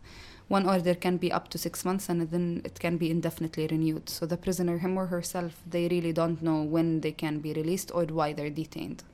one 0.50 0.68
order 0.68 0.96
can 0.96 1.16
be 1.16 1.30
up 1.30 1.46
to 1.48 1.56
six 1.58 1.84
months 1.84 2.08
and 2.08 2.28
then 2.32 2.60
it 2.64 2.80
can 2.80 2.96
be 2.96 3.08
indefinitely 3.08 3.68
renewed. 3.68 4.08
So 4.08 4.26
the 4.26 4.36
prisoner, 4.36 4.78
him 4.78 4.98
or 4.98 5.06
herself, 5.06 5.52
they 5.64 5.86
really 5.86 6.12
don't 6.12 6.42
know 6.42 6.60
when 6.62 7.02
they 7.02 7.12
can 7.12 7.38
be 7.38 7.52
released 7.52 7.92
or 7.94 8.04
why 8.06 8.32
they're 8.32 8.50
detained. 8.50 9.04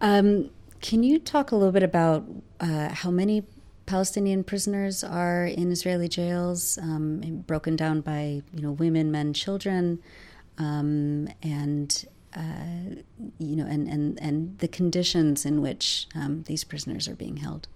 Um, 0.00 0.50
can 0.80 1.02
you 1.02 1.18
talk 1.18 1.50
a 1.50 1.56
little 1.56 1.72
bit 1.72 1.82
about 1.82 2.24
uh, 2.60 2.90
how 2.90 3.10
many 3.10 3.42
Palestinian 3.86 4.44
prisoners 4.44 5.02
are 5.02 5.44
in 5.46 5.72
Israeli 5.72 6.08
jails, 6.08 6.78
um, 6.78 7.42
broken 7.46 7.74
down 7.74 8.02
by 8.02 8.42
you 8.54 8.62
know 8.62 8.70
women, 8.70 9.10
men, 9.10 9.32
children, 9.32 10.00
um, 10.58 11.28
and 11.42 12.04
uh, 12.36 13.02
you 13.38 13.56
know, 13.56 13.66
and, 13.66 13.88
and 13.88 14.20
and 14.20 14.58
the 14.58 14.68
conditions 14.68 15.44
in 15.44 15.60
which 15.60 16.06
um, 16.14 16.44
these 16.44 16.62
prisoners 16.62 17.08
are 17.08 17.16
being 17.16 17.38
held? 17.38 17.66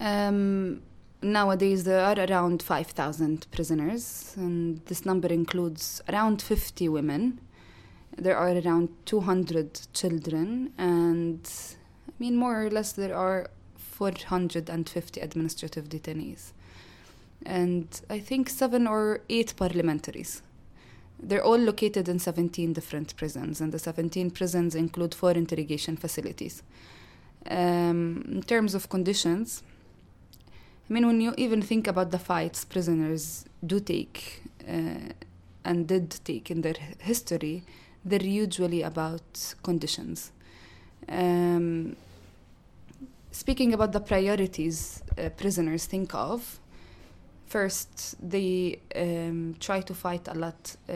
Um, 0.00 0.82
nowadays 1.22 1.84
there 1.84 2.00
are 2.00 2.18
around 2.18 2.62
5,000 2.62 3.46
prisoners, 3.50 4.34
and 4.36 4.84
this 4.86 5.04
number 5.06 5.28
includes 5.28 6.02
around 6.08 6.42
50 6.42 6.88
women. 6.88 7.40
There 8.16 8.36
are 8.36 8.50
around 8.50 8.88
200 9.06 9.80
children, 9.92 10.72
and 10.78 11.48
I 12.08 12.12
mean, 12.18 12.36
more 12.36 12.64
or 12.64 12.70
less, 12.70 12.92
there 12.92 13.14
are 13.14 13.48
450 13.76 15.20
administrative 15.20 15.88
detainees. 15.88 16.52
And 17.44 17.88
I 18.08 18.18
think 18.18 18.48
seven 18.48 18.86
or 18.86 19.20
eight 19.28 19.54
parliamentaries. 19.56 20.42
They're 21.18 21.44
all 21.44 21.58
located 21.58 22.08
in 22.08 22.18
17 22.18 22.72
different 22.72 23.16
prisons, 23.16 23.60
and 23.60 23.72
the 23.72 23.78
17 23.78 24.30
prisons 24.30 24.74
include 24.74 25.14
four 25.14 25.32
interrogation 25.32 25.96
facilities. 25.96 26.62
Um, 27.48 28.24
in 28.28 28.42
terms 28.42 28.74
of 28.74 28.88
conditions, 28.88 29.62
I 30.88 30.92
mean, 30.92 31.06
when 31.06 31.20
you 31.20 31.34
even 31.36 31.62
think 31.62 31.88
about 31.88 32.12
the 32.12 32.18
fights 32.18 32.64
prisoners 32.64 33.44
do 33.66 33.80
take 33.80 34.42
uh, 34.68 35.12
and 35.64 35.86
did 35.88 36.10
take 36.24 36.50
in 36.50 36.62
their 36.62 36.76
history, 37.00 37.64
they're 38.04 38.22
usually 38.22 38.82
about 38.82 39.54
conditions. 39.64 40.30
Um, 41.08 41.96
speaking 43.32 43.74
about 43.74 43.92
the 43.92 44.00
priorities 44.00 45.02
uh, 45.18 45.28
prisoners 45.30 45.86
think 45.86 46.14
of, 46.14 46.60
First, 47.46 48.16
they 48.20 48.80
um, 48.96 49.54
try 49.60 49.80
to 49.80 49.94
fight 49.94 50.26
a 50.26 50.34
lot 50.34 50.74
uh, 50.88 50.92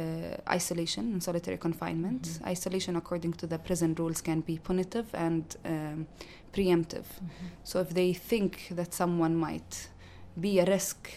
isolation 0.49 1.13
and 1.13 1.23
solitary 1.23 1.57
confinement. 1.59 2.23
Mm-hmm. 2.23 2.49
Isolation, 2.49 2.97
according 2.97 3.35
to 3.35 3.47
the 3.47 3.57
prison 3.59 3.95
rules, 3.95 4.21
can 4.21 4.41
be 4.41 4.59
punitive 4.59 5.07
and 5.15 5.45
um, 5.65 6.09
preemptive. 6.53 7.05
Mm-hmm. 7.05 7.47
So, 7.63 7.79
if 7.81 7.91
they 7.91 8.13
think 8.15 8.67
that 8.73 8.93
someone 8.93 9.37
might 9.37 9.91
be 10.41 10.59
a 10.59 10.65
risk 10.65 11.09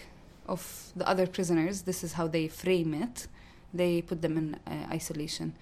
of 0.47 0.91
the 0.95 1.09
other 1.09 1.25
prisoners, 1.25 1.81
this 1.81 2.03
is 2.03 2.13
how 2.13 2.27
they 2.27 2.47
frame 2.47 2.93
it. 2.93 3.27
They 3.73 4.03
put 4.03 4.21
them 4.21 4.37
in 4.37 4.55
uh, 4.67 4.93
isolation. 4.93 5.55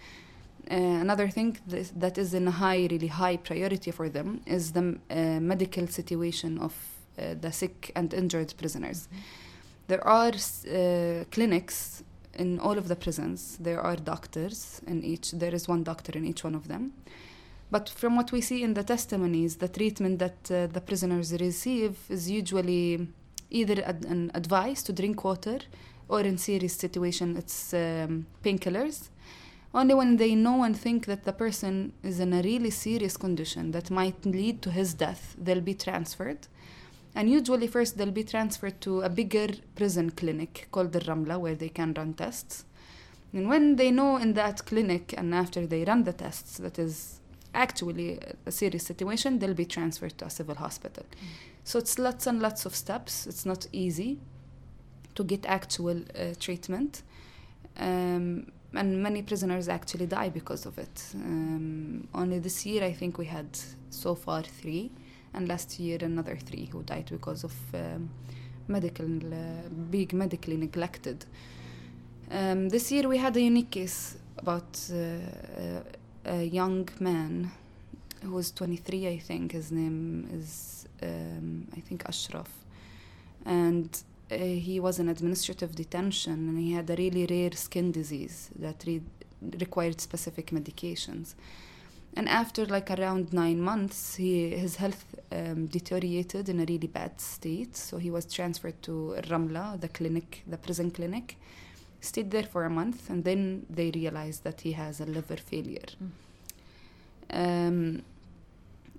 Uh, 0.70 0.76
another 0.76 1.30
thing 1.30 1.58
that 1.96 2.18
is 2.18 2.34
in 2.34 2.46
a 2.50 2.52
high, 2.52 2.88
really 2.92 3.08
high 3.08 3.38
priority 3.38 3.92
for 3.92 4.10
them 4.10 4.42
is 4.46 4.74
the 4.74 5.00
uh, 5.10 5.40
medical 5.40 5.88
situation 5.88 6.58
of 6.58 6.76
uh, 7.18 7.36
the 7.40 7.54
sick 7.54 7.90
and 7.96 8.14
injured 8.14 8.54
prisoners. 8.58 9.08
Mm-hmm 9.08 9.48
there 9.92 10.08
are 10.08 10.34
uh, 10.34 11.26
clinics 11.36 12.04
in 12.44 12.60
all 12.60 12.78
of 12.78 12.88
the 12.88 12.96
prisons. 12.96 13.58
There 13.68 13.82
are 13.90 13.98
doctors 14.14 14.82
in 14.88 15.04
each. 15.04 15.32
There 15.32 15.54
is 15.54 15.68
one 15.68 15.84
doctor 15.84 16.14
in 16.18 16.24
each 16.32 16.44
one 16.46 16.56
of 16.56 16.70
them. 16.72 16.94
But 17.76 17.90
from 17.90 18.16
what 18.16 18.32
we 18.32 18.42
see 18.42 18.64
in 18.64 18.74
the 18.74 18.84
testimonies, 18.84 19.58
the 19.58 19.68
treatment 19.68 20.20
that 20.20 20.40
uh, 20.50 20.68
the 20.68 20.82
prisoners 20.90 21.34
receive 21.48 21.94
is 22.10 22.30
usually 22.30 23.08
either 23.50 23.78
ad- 23.92 24.06
an 24.06 24.32
advice 24.34 24.82
to 24.84 24.94
drink 24.94 25.18
water, 25.26 25.60
or 26.08 26.22
in 26.22 26.38
serious 26.38 26.76
situation, 26.86 27.36
it's 27.42 27.74
um, 27.74 28.28
painkillers. 28.44 29.10
Only 29.74 29.94
when 29.94 30.18
they 30.18 30.36
know 30.36 30.64
and 30.64 30.76
think 30.86 31.06
that 31.06 31.24
the 31.24 31.34
person 31.34 31.94
is 32.02 32.20
in 32.20 32.32
a 32.34 32.42
really 32.42 32.72
serious 32.72 33.16
condition 33.18 33.72
that 33.72 33.92
might 33.92 34.26
lead 34.26 34.62
to 34.62 34.70
his 34.72 34.94
death, 34.94 35.36
they'll 35.38 35.68
be 35.74 35.74
transferred. 35.74 36.48
And 37.14 37.30
usually, 37.30 37.68
first 37.68 37.98
they'll 37.98 38.12
be 38.12 38.24
transferred 38.24 38.80
to 38.82 39.02
a 39.02 39.10
bigger 39.10 39.48
prison 39.76 40.12
clinic 40.12 40.68
called 40.72 40.94
the 40.94 41.00
Ramla, 41.02 41.40
where 41.40 41.56
they 41.56 41.70
can 41.70 41.94
run 41.94 42.14
tests. 42.14 42.66
And 43.34 43.48
when 43.48 43.76
they 43.76 43.92
know 43.92 44.18
in 44.18 44.34
that 44.34 44.66
clinic, 44.66 45.14
and 45.18 45.34
after 45.34 45.66
they 45.66 45.84
run 45.84 46.04
the 46.04 46.14
tests, 46.14 46.58
that 46.58 46.80
is 46.80 47.20
actually 47.54 48.20
a 48.46 48.52
serious 48.52 48.86
situation, 48.86 49.40
they'll 49.40 49.54
be 49.54 49.66
transferred 49.66 50.18
to 50.20 50.26
a 50.26 50.30
civil 50.30 50.56
hospital. 50.56 51.06
Mm. 51.12 51.28
So 51.64 51.80
it's 51.80 52.00
lots 52.00 52.28
and 52.28 52.42
lots 52.42 52.66
of 52.66 52.76
steps. 52.76 53.28
It's 53.28 53.46
not 53.46 53.68
easy 53.72 54.20
to 55.16 55.24
get 55.24 55.46
actual 55.46 56.02
uh, 56.18 56.34
treatment. 56.40 57.04
Um, 57.78 58.52
and 58.74 59.04
many 59.04 59.22
prisoners 59.22 59.68
actually 59.68 60.08
die 60.08 60.30
because 60.30 60.66
of 60.66 60.78
it. 60.78 61.04
Um, 61.16 62.08
only 62.14 62.40
this 62.40 62.66
year, 62.66 62.84
I 62.84 62.94
think 62.94 63.18
we 63.18 63.26
had 63.26 63.58
so 63.90 64.16
far 64.16 64.44
three 64.44 64.92
and 65.34 65.48
last 65.48 65.80
year 65.80 65.98
another 66.02 66.36
three 66.36 66.66
who 66.72 66.84
died 66.84 67.10
because 67.10 67.44
of 67.44 67.54
um, 67.74 68.10
medical 68.68 69.06
uh, 69.06 69.70
being 69.90 70.10
medically 70.14 70.58
neglected. 70.58 71.26
Um, 72.30 72.70
this 72.70 72.92
year 72.92 73.08
we 73.08 73.18
had 73.18 73.36
a 73.36 73.42
unique 73.42 73.72
case 73.72 74.18
about 74.38 74.80
uh, 74.94 75.82
a 76.26 76.44
young 76.44 76.88
man 77.00 77.52
who 78.24 78.32
was 78.32 78.52
23, 78.52 79.08
I 79.08 79.18
think. 79.18 79.52
His 79.54 79.72
name 79.72 80.30
is, 80.34 80.88
um, 81.02 81.68
I 81.76 81.80
think, 81.80 82.04
Ashraf. 82.08 82.50
And 83.46 83.90
uh, 84.32 84.36
he 84.38 84.80
was 84.80 85.00
in 85.00 85.10
administrative 85.10 85.76
detention 85.76 86.50
and 86.50 86.58
he 86.58 86.74
had 86.74 86.90
a 86.90 86.96
really 86.96 87.26
rare 87.26 87.52
skin 87.54 87.92
disease 87.92 88.50
that 88.60 88.84
re- 88.86 89.02
required 89.60 90.00
specific 90.00 90.52
medications 90.52 91.34
and 92.18 92.28
after 92.28 92.66
like 92.66 92.92
around 92.92 93.34
nine 93.34 93.60
months 93.62 94.16
he 94.16 94.50
his 94.50 94.76
health 94.76 95.06
um, 95.32 95.68
deteriorated 95.68 96.50
in 96.50 96.60
a 96.60 96.66
really 96.66 96.88
bad 96.88 97.20
state. 97.22 97.76
So 97.78 97.98
he 97.98 98.12
was 98.12 98.26
transferred 98.26 98.82
to 98.84 99.16
ramla 99.30 99.80
the 99.80 99.88
clinic 99.88 100.44
the 100.48 100.58
prison 100.58 100.92
clinic. 100.92 101.38
Stayed 102.02 102.32
there 102.32 102.44
for 102.54 102.66
a 102.66 102.70
month 102.70 103.10
and 103.10 103.24
then 103.24 103.66
they 103.70 103.92
realized 103.92 104.44
that 104.44 104.62
he 104.62 104.72
has 104.74 105.00
a 105.00 105.06
liver 105.06 105.38
failure. 105.38 105.92
Mm. 106.04 106.10
um, 107.34 108.02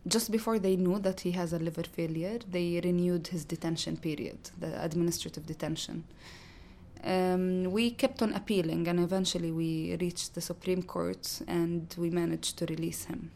just 0.07 0.31
before 0.31 0.59
they 0.59 0.77
knew 0.77 0.99
that 0.99 1.21
he 1.21 1.33
has 1.33 1.53
a 1.53 1.59
liver 1.59 1.85
failure 1.85 2.39
they 2.51 2.81
renewed 2.83 3.29
his 3.29 3.45
detention 3.45 3.97
period 3.97 4.39
the 4.59 4.83
administrative 4.83 5.47
detention 5.47 6.05
um, 7.05 7.65
we 7.65 7.91
kept 7.91 8.23
on 8.23 8.33
appealing, 8.35 8.87
and 8.89 9.01
eventually 9.01 9.51
we 9.51 9.97
reached 10.01 10.35
the 10.35 10.41
Supreme 10.41 10.83
Court 10.83 11.43
and 11.49 11.93
we 11.99 12.11
managed 12.11 12.59
to 12.59 12.67
release 12.67 13.05
him. 13.05 13.33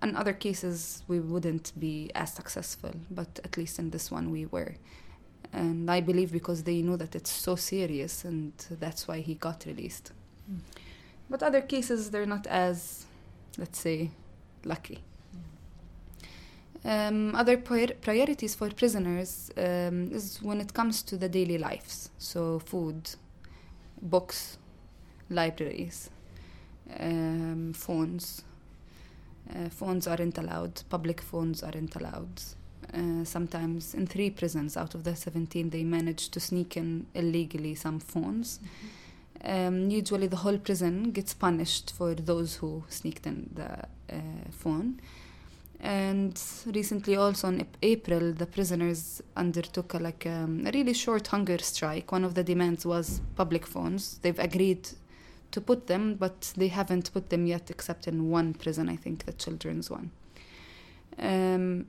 In 0.00 0.14
other 0.14 0.32
cases, 0.32 1.02
we 1.08 1.18
wouldn't 1.18 1.72
be 1.78 2.10
as 2.14 2.32
successful, 2.32 2.92
but 3.10 3.40
at 3.42 3.56
least 3.56 3.80
in 3.80 3.90
this 3.90 4.10
one, 4.10 4.30
we 4.30 4.46
were. 4.46 4.76
And 5.52 5.90
I 5.90 6.00
believe 6.00 6.30
because 6.30 6.62
they 6.62 6.82
knew 6.82 6.96
that 6.96 7.16
it's 7.16 7.30
so 7.30 7.56
serious, 7.56 8.24
and 8.24 8.52
that's 8.70 9.08
why 9.08 9.20
he 9.20 9.34
got 9.34 9.64
released. 9.66 10.12
Mm. 10.50 10.60
But 11.28 11.42
other 11.42 11.62
cases, 11.62 12.10
they're 12.10 12.26
not 12.26 12.46
as, 12.46 13.06
let's 13.58 13.80
say, 13.80 14.10
lucky. 14.64 15.00
Um, 16.84 17.34
other 17.34 17.56
priorities 17.56 18.54
for 18.54 18.70
prisoners 18.70 19.50
um, 19.56 20.10
is 20.12 20.40
when 20.40 20.60
it 20.60 20.74
comes 20.74 21.02
to 21.02 21.16
the 21.16 21.28
daily 21.28 21.58
lives, 21.58 22.10
so 22.18 22.60
food, 22.60 23.10
books, 24.00 24.58
libraries, 25.28 26.10
um, 26.98 27.72
phones. 27.74 28.42
Uh, 29.50 29.68
phones 29.70 30.06
aren't 30.06 30.38
allowed, 30.38 30.82
public 30.88 31.20
phones 31.20 31.62
aren't 31.62 31.96
allowed. 31.96 32.42
Uh, 32.94 33.24
sometimes 33.24 33.94
in 33.94 34.06
three 34.06 34.30
prisons 34.30 34.76
out 34.76 34.94
of 34.94 35.04
the 35.04 35.16
17, 35.16 35.70
they 35.70 35.82
manage 35.82 36.28
to 36.28 36.38
sneak 36.38 36.76
in 36.76 37.06
illegally 37.14 37.74
some 37.74 37.98
phones. 37.98 38.60
Mm-hmm. 39.42 39.90
usually, 39.90 40.26
the 40.26 40.36
whole 40.36 40.58
prison 40.58 41.10
gets 41.10 41.34
punished 41.34 41.92
for 41.92 42.14
those 42.14 42.56
who 42.56 42.84
sneaked 42.88 43.26
in 43.26 43.50
the 43.54 43.84
uh, 44.14 44.50
phone 44.50 45.00
and 45.80 46.42
recently 46.66 47.14
also 47.14 47.48
in 47.48 47.64
april 47.82 48.32
the 48.32 48.46
prisoners 48.46 49.22
undertook 49.36 49.94
a, 49.94 49.98
like 49.98 50.26
um, 50.26 50.66
a 50.66 50.70
really 50.72 50.94
short 50.94 51.28
hunger 51.28 51.58
strike. 51.58 52.10
One 52.10 52.24
of 52.24 52.34
the 52.34 52.42
demands 52.42 52.84
was 52.84 53.20
public 53.36 53.66
phones. 53.66 54.18
They've 54.18 54.38
agreed 54.38 54.88
to 55.52 55.60
put 55.60 55.86
them 55.86 56.14
but 56.14 56.52
they 56.56 56.68
haven't 56.68 57.12
put 57.12 57.30
them 57.30 57.46
yet 57.46 57.70
except 57.70 58.08
in 58.08 58.28
one 58.28 58.54
prison 58.54 58.88
i 58.88 58.96
think 58.96 59.24
the 59.24 59.32
children's 59.32 59.88
one. 59.88 60.10
Um, 61.18 61.86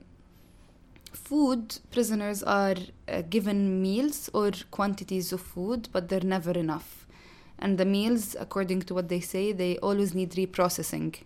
food 1.12 1.78
prisoners 1.90 2.42
are 2.44 2.76
uh, 3.08 3.22
given 3.22 3.82
meals 3.82 4.30
or 4.32 4.52
quantities 4.70 5.32
of 5.32 5.40
food 5.40 5.88
but 5.92 6.08
they're 6.08 6.20
never 6.20 6.52
enough. 6.52 7.06
And 7.58 7.76
the 7.76 7.84
meals 7.84 8.36
according 8.38 8.82
to 8.82 8.94
what 8.94 9.08
they 9.08 9.20
say 9.20 9.50
they 9.50 9.78
always 9.78 10.14
need 10.14 10.30
reprocessing 10.32 11.16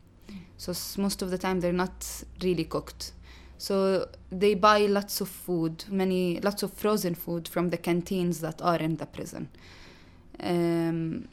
so 0.56 0.72
most 1.00 1.22
of 1.22 1.30
the 1.30 1.38
time 1.38 1.60
they're 1.60 1.72
not 1.72 2.24
really 2.42 2.64
cooked. 2.64 3.12
So 3.58 4.08
they 4.30 4.54
buy 4.54 4.86
lots 4.86 5.20
of 5.20 5.28
food, 5.28 5.84
many 5.88 6.40
lots 6.40 6.62
of 6.62 6.72
frozen 6.72 7.14
food 7.14 7.48
from 7.48 7.70
the 7.70 7.76
canteens 7.76 8.40
that 8.40 8.60
are 8.60 8.76
in 8.76 8.96
the 8.96 9.06
prison. 9.06 9.48
Um, 10.40 11.28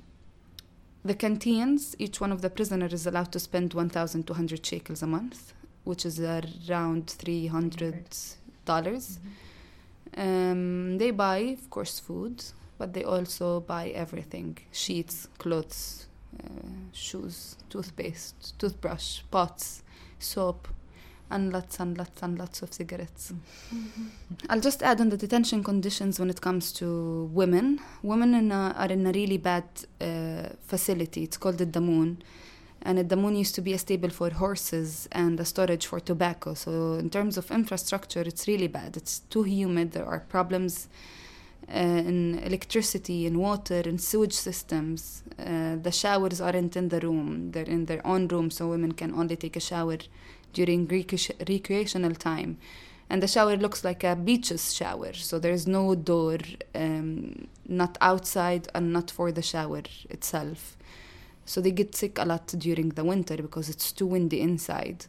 the 1.04 1.16
canteens, 1.16 1.96
each 1.98 2.22
one 2.22 2.32
of 2.32 2.42
the 2.42 2.50
prisoners 2.50 2.94
is 2.94 3.08
allowed 3.08 3.32
to 3.32 3.40
spend 3.40 3.74
1,200 3.74 4.66
shekels 4.66 5.02
a 5.02 5.08
month, 5.08 5.54
which 5.84 6.06
is 6.06 6.20
around 6.20 7.10
300 7.10 8.06
dollars. 8.66 9.18
Mm-hmm. 9.18 10.22
Um, 10.22 10.98
they 10.98 11.12
buy, 11.12 11.38
of 11.38 11.70
course, 11.70 12.00
food, 12.00 12.44
but 12.78 12.94
they 12.94 13.04
also 13.04 13.62
buy 13.62 13.90
everything: 13.90 14.58
sheets, 14.72 15.28
clothes, 15.38 16.08
shoes, 16.94 17.56
toothpaste, 17.70 18.58
toothbrush, 18.60 19.22
pots, 19.32 19.84
soap, 20.20 20.68
and 21.30 21.54
lots 21.54 21.80
and 21.80 21.98
lots 21.98 22.22
and 22.22 22.38
lots 22.38 22.62
of 22.62 22.74
cigarettes. 22.74 23.34
Mm-hmm. 23.74 24.06
I'll 24.50 24.60
just 24.60 24.84
add 24.84 25.00
on 25.00 25.10
the 25.10 25.18
detention 25.18 25.64
conditions 25.64 26.20
when 26.20 26.30
it 26.30 26.42
comes 26.42 26.72
to 26.74 27.30
women. 27.34 27.80
Women 28.04 28.34
in 28.36 28.52
a, 28.52 28.76
are 28.78 28.92
in 28.92 29.08
a 29.08 29.12
really 29.12 29.38
bad 29.38 29.64
uh, 30.02 30.50
facility. 30.68 31.24
It's 31.24 31.38
called 31.38 31.58
the 31.58 31.66
Damoon. 31.66 32.18
And 32.84 32.98
the 32.98 33.04
Damoon 33.04 33.38
used 33.38 33.56
to 33.56 33.62
be 33.62 33.74
a 33.74 33.78
stable 33.78 34.10
for 34.10 34.30
horses 34.32 35.08
and 35.12 35.40
a 35.40 35.46
storage 35.46 35.86
for 35.86 36.00
tobacco. 36.00 36.56
So, 36.56 36.96
in 36.96 37.10
terms 37.12 37.38
of 37.38 37.50
infrastructure, 37.52 38.22
it's 38.22 38.48
really 38.48 38.68
bad. 38.68 38.98
It's 38.98 39.20
too 39.20 39.44
humid. 39.44 39.92
There 39.92 40.06
are 40.06 40.22
problems 40.22 40.88
in 41.74 42.40
electricity, 42.40 43.26
in 43.26 43.40
water, 43.40 43.82
in 43.82 43.98
sewage 43.98 44.34
systems. 44.34 45.24
Uh, 45.40 45.76
the 45.76 45.92
showers 45.92 46.42
aren't 46.42 46.76
in 46.76 46.90
the 46.90 47.00
room, 47.00 47.52
they're 47.52 47.64
in 47.64 47.86
their 47.86 48.06
own 48.06 48.28
room, 48.28 48.52
so 48.52 48.68
women 48.68 48.92
can 48.92 49.14
only 49.14 49.36
take 49.36 49.56
a 49.56 49.60
shower 49.60 49.98
during 50.54 50.88
rec- 50.88 51.48
recreational 51.48 52.14
time. 52.16 52.58
And 53.10 53.22
the 53.22 53.28
shower 53.28 53.58
looks 53.58 53.84
like 53.84 54.04
a 54.04 54.16
beach's 54.16 54.74
shower, 54.74 55.14
so 55.14 55.38
there's 55.38 55.68
no 55.68 55.96
door, 55.96 56.38
um, 56.74 57.48
not 57.68 57.98
outside 58.00 58.70
and 58.74 58.94
not 58.94 59.12
for 59.12 59.32
the 59.32 59.42
shower 59.42 59.82
itself. 60.10 60.78
So 61.46 61.60
they 61.60 61.72
get 61.72 61.96
sick 61.96 62.18
a 62.18 62.26
lot 62.26 62.48
during 62.58 62.90
the 62.90 63.04
winter 63.04 63.36
because 63.38 63.68
it's 63.68 63.92
too 63.92 64.06
windy 64.06 64.40
inside. 64.40 65.06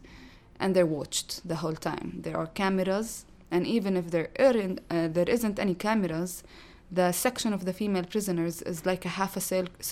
And 0.59 0.75
they're 0.75 0.85
watched 0.85 1.47
the 1.47 1.55
whole 1.55 1.75
time. 1.75 2.19
There 2.23 2.37
are 2.37 2.47
cameras, 2.47 3.25
and 3.53 3.67
even 3.67 3.95
if 3.95 4.09
there, 4.09 4.29
aren't, 4.39 4.79
uh, 4.89 5.07
there 5.07 5.29
isn't 5.29 5.59
any 5.59 5.75
cameras, 5.75 6.43
the 6.91 7.11
section 7.11 7.53
of 7.53 7.65
the 7.65 7.73
female 7.73 8.03
prisoners 8.03 8.63
is 8.63 8.83
like 8.83 9.05
a 9.05 9.09
half 9.19 9.37
a 9.37 9.41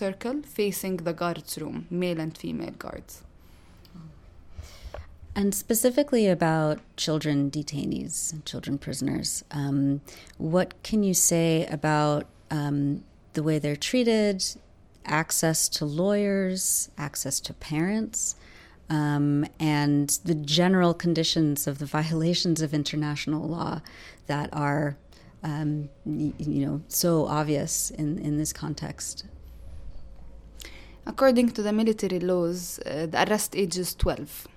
circle 0.01 0.41
facing 0.59 0.97
the 0.97 1.13
guards' 1.13 1.59
room, 1.59 1.85
male 1.91 2.19
and 2.19 2.35
female 2.35 2.75
guards. 2.85 3.23
And 5.35 5.53
specifically 5.53 6.27
about 6.27 6.79
children 6.97 7.51
detainees, 7.51 8.43
children 8.45 8.79
prisoners, 8.79 9.45
um, 9.51 10.01
what 10.37 10.69
can 10.81 11.03
you 11.03 11.13
say 11.13 11.67
about 11.67 12.25
um, 12.49 13.03
the 13.33 13.43
way 13.43 13.59
they're 13.59 13.83
treated, 13.91 14.43
access 15.05 15.69
to 15.69 15.85
lawyers, 15.85 16.89
access 16.97 17.39
to 17.41 17.53
parents, 17.53 18.35
um, 18.91 19.45
and 19.59 20.09
the 20.25 20.35
general 20.35 20.93
conditions 20.93 21.65
of 21.65 21.79
the 21.79 21.85
violations 21.85 22.61
of 22.61 22.73
international 22.73 23.47
law 23.47 23.81
that 24.27 24.49
are, 24.51 24.97
um, 25.43 25.89
you 26.05 26.65
know, 26.65 26.81
so 26.87 27.25
obvious 27.25 27.89
in, 27.91 28.19
in 28.19 28.37
this 28.37 28.51
context? 28.53 29.25
According 31.05 31.51
to 31.53 31.63
the 31.63 31.73
military 31.73 32.19
laws, 32.19 32.79
uh, 32.85 33.07
the 33.07 33.25
arrest 33.27 33.55
age 33.55 33.77
is 33.77 33.95
12 33.95 34.47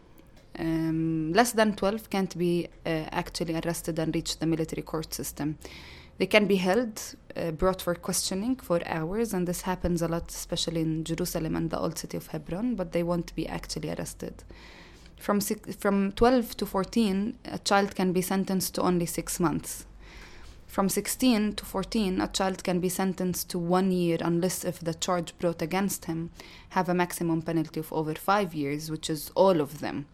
um, 0.59 1.33
less 1.33 1.53
than 1.53 1.75
12 1.75 2.11
can't 2.11 2.37
be 2.39 2.69
uh, 2.87 3.05
actually 3.11 3.55
arrested 3.55 3.99
and 3.99 4.15
reach 4.15 4.39
the 4.39 4.47
military 4.47 4.83
court 4.83 5.13
system. 5.13 5.59
They 6.19 6.27
can 6.27 6.47
be 6.47 6.57
held, 6.57 7.01
uh, 7.37 7.51
brought 7.51 7.83
for 7.83 7.95
questioning 7.95 8.57
for 8.57 8.81
hours, 8.87 9.35
and 9.35 9.49
this 9.49 9.63
happens 9.63 10.01
a 10.01 10.09
lot, 10.09 10.31
especially 10.31 10.83
in 10.83 11.05
Jerusalem 11.05 11.57
and 11.57 11.71
the 11.71 11.79
old 11.79 11.99
city 11.99 12.17
of 12.17 12.29
Hebron, 12.29 12.77
but 12.77 12.93
they 12.93 13.03
won't 13.03 13.35
be 13.35 13.49
actually 13.49 13.91
arrested. 13.91 14.45
From, 15.17 15.41
six, 15.41 15.75
from 15.77 16.13
12 16.13 16.57
to 16.59 16.67
14, 16.67 17.39
a 17.47 17.59
child 17.59 17.95
can 17.97 18.13
be 18.13 18.23
sentenced 18.23 18.75
to 18.77 18.83
only 18.83 19.07
six 19.07 19.41
months. 19.41 19.87
From 20.67 20.89
16 20.89 21.55
to 21.55 21.65
14, 21.65 22.21
a 22.21 22.29
child 22.29 22.63
can 22.63 22.81
be 22.81 22.89
sentenced 22.89 23.49
to 23.51 23.59
one 23.59 23.91
year 23.91 24.19
unless 24.21 24.65
if 24.65 24.81
the 24.81 24.95
charge 24.95 25.37
brought 25.39 25.63
against 25.63 26.07
him 26.07 26.31
have 26.71 26.89
a 26.89 26.95
maximum 26.95 27.43
penalty 27.43 27.81
of 27.81 27.93
over 27.93 28.15
five 28.15 28.55
years, 28.55 28.91
which 28.91 29.09
is 29.09 29.31
all 29.35 29.61
of 29.61 29.81
them 29.81 30.07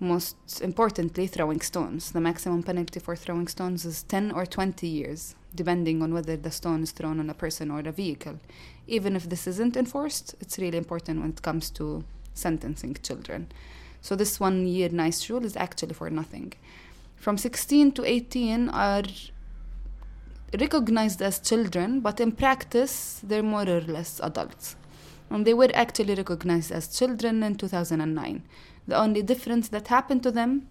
most 0.00 0.60
importantly, 0.60 1.26
throwing 1.26 1.60
stones. 1.60 2.12
The 2.12 2.20
maximum 2.20 2.62
penalty 2.62 3.00
for 3.00 3.16
throwing 3.16 3.48
stones 3.48 3.84
is 3.84 4.02
10 4.04 4.32
or 4.32 4.46
20 4.46 4.86
years, 4.86 5.34
depending 5.54 6.02
on 6.02 6.14
whether 6.14 6.36
the 6.36 6.50
stone 6.50 6.82
is 6.82 6.92
thrown 6.92 7.18
on 7.18 7.28
a 7.28 7.34
person 7.34 7.70
or 7.70 7.80
a 7.80 7.92
vehicle. 7.92 8.38
Even 8.86 9.16
if 9.16 9.28
this 9.28 9.46
isn't 9.46 9.76
enforced, 9.76 10.34
it's 10.40 10.58
really 10.58 10.78
important 10.78 11.20
when 11.20 11.30
it 11.30 11.42
comes 11.42 11.70
to 11.70 12.04
sentencing 12.34 12.96
children. 13.02 13.50
So, 14.00 14.14
this 14.14 14.38
one 14.38 14.66
year 14.66 14.88
nice 14.90 15.28
rule 15.28 15.44
is 15.44 15.56
actually 15.56 15.94
for 15.94 16.08
nothing. 16.08 16.52
From 17.16 17.36
16 17.36 17.92
to 17.92 18.04
18 18.04 18.68
are 18.68 19.02
recognized 20.58 21.20
as 21.20 21.40
children, 21.40 22.00
but 22.00 22.20
in 22.20 22.32
practice, 22.32 23.20
they're 23.24 23.42
more 23.42 23.68
or 23.68 23.80
less 23.80 24.20
adults. 24.22 24.76
And 25.30 25.44
they 25.44 25.52
were 25.52 25.70
actually 25.74 26.14
recognized 26.14 26.70
as 26.70 26.96
children 26.96 27.42
in 27.42 27.56
2009. 27.56 28.42
The 28.88 28.96
only 28.96 29.22
difference 29.22 29.68
that 29.68 29.88
happened 29.88 30.22
to 30.22 30.30
them 30.30 30.66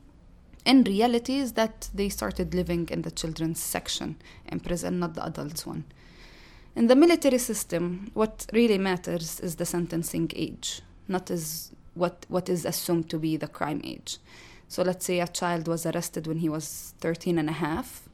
in 0.65 0.83
reality 0.83 1.35
is 1.35 1.53
that 1.53 1.89
they 1.93 2.09
started 2.09 2.53
living 2.55 2.89
in 2.91 3.03
the 3.03 3.11
children's 3.11 3.59
section 3.59 4.17
in 4.47 4.59
prison, 4.59 4.99
not 4.99 5.13
the 5.13 5.23
adults 5.23 5.67
one. 5.67 5.85
In 6.75 6.87
the 6.87 6.95
military 6.95 7.37
system, 7.37 8.09
what 8.15 8.47
really 8.51 8.79
matters 8.79 9.39
is 9.39 9.55
the 9.55 9.65
sentencing 9.65 10.31
age, 10.35 10.81
not 11.07 11.29
as 11.29 11.71
what, 11.93 12.25
what 12.27 12.49
is 12.49 12.65
assumed 12.65 13.07
to 13.11 13.19
be 13.19 13.37
the 13.37 13.47
crime 13.47 13.81
age. 13.83 14.17
So 14.67 14.81
let's 14.81 15.05
say 15.05 15.19
a 15.19 15.27
child 15.27 15.67
was 15.67 15.85
arrested 15.85 16.25
when 16.25 16.39
he 16.39 16.49
was 16.49 16.95
13 16.99 17.37
and 17.37 17.49
a 17.49 17.53
half 17.53 18.06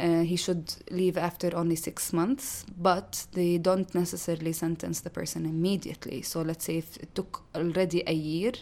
uh, 0.00 0.22
he 0.22 0.36
should 0.36 0.74
leave 0.90 1.18
after 1.18 1.54
only 1.54 1.76
six 1.76 2.12
months, 2.12 2.64
but 2.78 3.26
they 3.32 3.58
don't 3.58 3.94
necessarily 3.94 4.52
sentence 4.52 5.00
the 5.00 5.10
person 5.10 5.44
immediately. 5.44 6.22
So 6.22 6.40
let's 6.40 6.64
say 6.64 6.78
if 6.78 6.96
it 6.96 7.14
took 7.14 7.42
already 7.54 8.02
a 8.06 8.14
year 8.14 8.52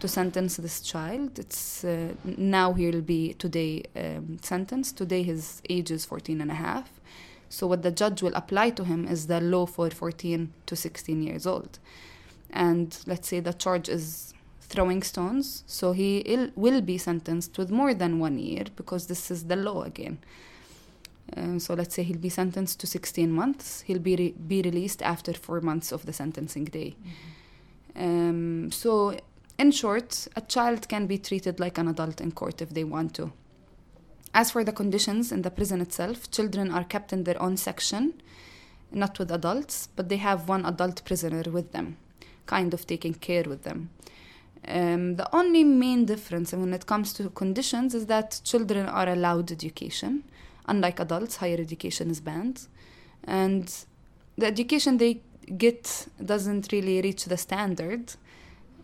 to 0.00 0.06
sentence 0.06 0.56
this 0.56 0.80
child, 0.80 1.38
it's 1.38 1.84
uh, 1.84 2.14
now 2.24 2.72
he'll 2.74 3.00
be 3.00 3.34
today 3.34 3.82
um, 3.96 4.38
sentenced. 4.40 4.96
Today 4.96 5.24
his 5.24 5.62
age 5.68 5.90
is 5.90 6.04
14 6.04 6.40
and 6.40 6.50
a 6.50 6.54
half. 6.54 6.88
So 7.48 7.66
what 7.66 7.82
the 7.82 7.90
judge 7.90 8.22
will 8.22 8.34
apply 8.34 8.70
to 8.70 8.84
him 8.84 9.08
is 9.08 9.26
the 9.26 9.40
law 9.40 9.66
for 9.66 9.90
14 9.90 10.52
to 10.66 10.76
16 10.76 11.22
years 11.22 11.46
old. 11.46 11.78
And 12.50 12.96
let's 13.06 13.28
say 13.28 13.40
the 13.40 13.52
charge 13.52 13.88
is 13.88 14.32
throwing 14.60 15.02
stones, 15.02 15.64
so 15.66 15.92
he 15.92 16.50
will 16.54 16.80
be 16.80 16.98
sentenced 16.98 17.58
with 17.58 17.70
more 17.70 17.94
than 17.94 18.18
one 18.18 18.38
year 18.38 18.64
because 18.76 19.08
this 19.08 19.30
is 19.30 19.44
the 19.44 19.56
law 19.56 19.82
again. 19.82 20.18
Uh, 21.36 21.58
so 21.58 21.74
let's 21.74 21.94
say 21.94 22.02
he'll 22.02 22.18
be 22.18 22.28
sentenced 22.28 22.80
to 22.80 22.86
16 22.86 23.30
months. 23.30 23.80
He'll 23.82 23.98
be 23.98 24.16
re- 24.16 24.34
be 24.46 24.62
released 24.62 25.02
after 25.02 25.32
four 25.32 25.60
months 25.60 25.90
of 25.90 26.04
the 26.06 26.12
sentencing 26.12 26.66
day. 26.66 26.96
Mm-hmm. 27.00 28.04
Um, 28.04 28.70
so, 28.72 29.16
in 29.58 29.70
short, 29.70 30.28
a 30.36 30.40
child 30.40 30.88
can 30.88 31.06
be 31.06 31.18
treated 31.18 31.60
like 31.60 31.78
an 31.78 31.88
adult 31.88 32.20
in 32.20 32.32
court 32.32 32.60
if 32.60 32.70
they 32.70 32.84
want 32.84 33.14
to. 33.14 33.32
As 34.34 34.50
for 34.50 34.64
the 34.64 34.72
conditions 34.72 35.30
in 35.30 35.42
the 35.42 35.50
prison 35.50 35.80
itself, 35.80 36.30
children 36.30 36.70
are 36.72 36.84
kept 36.84 37.12
in 37.12 37.22
their 37.22 37.40
own 37.40 37.56
section, 37.56 38.14
not 38.90 39.18
with 39.18 39.30
adults, 39.30 39.88
but 39.94 40.08
they 40.08 40.16
have 40.16 40.48
one 40.48 40.66
adult 40.66 41.04
prisoner 41.04 41.44
with 41.50 41.70
them, 41.70 41.96
kind 42.46 42.74
of 42.74 42.84
taking 42.84 43.14
care 43.14 43.44
with 43.44 43.62
them. 43.62 43.90
Um, 44.66 45.16
the 45.16 45.32
only 45.34 45.62
main 45.62 46.04
difference 46.04 46.52
when 46.52 46.72
it 46.72 46.86
comes 46.86 47.12
to 47.14 47.28
conditions 47.30 47.94
is 47.94 48.06
that 48.06 48.40
children 48.44 48.86
are 48.86 49.08
allowed 49.08 49.52
education 49.52 50.24
Unlike 50.66 51.00
adults, 51.00 51.36
higher 51.36 51.58
education 51.58 52.10
is 52.10 52.20
banned. 52.20 52.66
And 53.24 53.72
the 54.36 54.46
education 54.46 54.98
they 54.98 55.20
get 55.56 56.08
doesn't 56.24 56.72
really 56.72 57.00
reach 57.02 57.24
the 57.26 57.36
standard. 57.36 58.12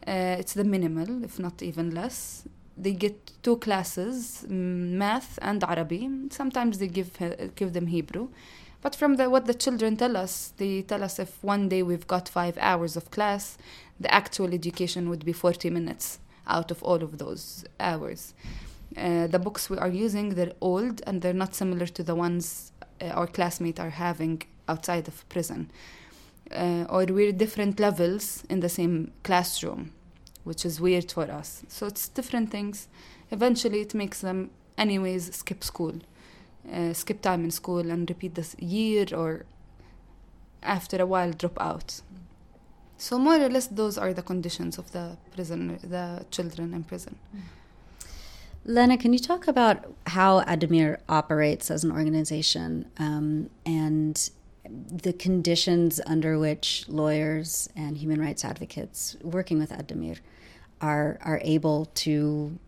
Uh, 0.07 0.37
it's 0.39 0.55
the 0.55 0.65
minimal, 0.65 1.25
if 1.25 1.39
not 1.39 1.63
even 1.63 1.95
less. 1.95 2.45
They 2.77 2.93
get 2.93 3.33
two 3.43 3.59
classes, 3.59 4.47
math 4.49 5.39
and 5.43 5.63
Arabic. 5.65 6.09
Sometimes 6.31 6.79
they 6.79 6.89
give 6.89 7.11
give 7.55 7.75
them 7.75 7.89
Hebrew, 7.89 8.29
but 8.83 8.95
from 8.95 9.17
the, 9.17 9.29
what 9.29 9.47
the 9.47 9.55
children 9.55 9.97
tell 9.97 10.17
us, 10.17 10.55
they 10.57 10.83
tell 10.83 11.05
us 11.05 11.19
if 11.19 11.43
one 11.43 11.69
day 11.69 11.83
we've 11.83 12.07
got 12.07 12.29
five 12.29 12.57
hours 12.59 12.97
of 12.97 13.11
class, 13.11 13.59
the 13.99 14.13
actual 14.13 14.55
education 14.55 15.11
would 15.11 15.25
be 15.25 15.33
40 15.33 15.69
minutes 15.69 16.19
out 16.47 16.71
of 16.71 16.83
all 16.83 17.03
of 17.03 17.19
those 17.19 17.65
hours. 17.79 18.33
Uh, 18.97 19.27
the 19.29 19.39
books 19.39 19.71
we 19.71 19.79
are 19.79 19.89
using 19.89 20.31
they're 20.31 20.53
old 20.61 21.01
and 21.07 21.23
they're 21.23 21.33
not 21.33 21.55
similar 21.55 21.87
to 21.87 22.03
the 22.03 22.15
ones 22.15 22.73
uh, 23.01 23.07
our 23.07 23.27
classmates 23.27 23.79
are 23.79 23.91
having 23.91 24.43
outside 24.69 25.07
of 25.07 25.29
prison. 25.29 25.71
Uh, 26.51 26.85
or 26.89 27.05
we're 27.05 27.31
different 27.31 27.79
levels 27.79 28.43
in 28.51 28.59
the 28.61 28.69
same 28.69 29.13
classroom 29.23 29.93
which 30.43 30.65
is 30.65 30.81
weird 30.81 31.13
for 31.13 31.31
us. 31.31 31.63
So 31.69 31.87
it's 31.87 32.09
different 32.09 32.51
things. 32.51 32.89
Eventually 33.31 33.81
it 33.83 33.95
makes 33.95 34.21
them 34.21 34.51
anyways 34.77 35.35
skip 35.37 35.63
school. 35.63 35.95
Uh, 36.71 36.93
skip 36.93 37.21
time 37.23 37.45
in 37.45 37.51
school 37.51 37.91
and 37.91 38.09
repeat 38.09 38.35
this 38.35 38.55
year 38.59 39.07
or 39.15 39.45
after 40.63 41.01
a 41.01 41.07
while 41.07 41.33
drop 41.33 41.61
out. 41.61 42.01
So 42.99 43.19
more 43.19 43.37
or 43.37 43.49
less 43.49 43.67
those 43.67 43.97
are 43.97 44.13
the 44.13 44.23
conditions 44.23 44.77
of 44.77 44.93
the 44.93 45.17
prison 45.35 45.79
the 45.83 46.27
children 46.31 46.75
in 46.75 46.85
prison. 46.85 47.17
Mm. 47.35 47.41
Lena, 48.65 48.99
can 48.99 49.13
you 49.13 49.19
talk 49.19 49.49
about 49.49 49.93
how 50.07 50.43
Addameer 50.43 50.99
operates 51.09 51.71
as 51.71 51.83
an 51.83 51.91
organization 51.91 52.91
um, 52.99 53.51
and 53.65 54.31
the 54.69 55.13
conditions 55.13 56.01
under 56.07 56.39
which 56.39 56.85
lawyers 56.89 57.69
and 57.75 57.97
human 57.99 58.21
rights 58.21 58.45
advocates 58.45 59.17
working 59.23 59.59
with 59.59 59.71
Addameer 59.71 60.19
are 60.81 61.19
are 61.23 61.41
able 61.43 61.87
to 61.87 62.59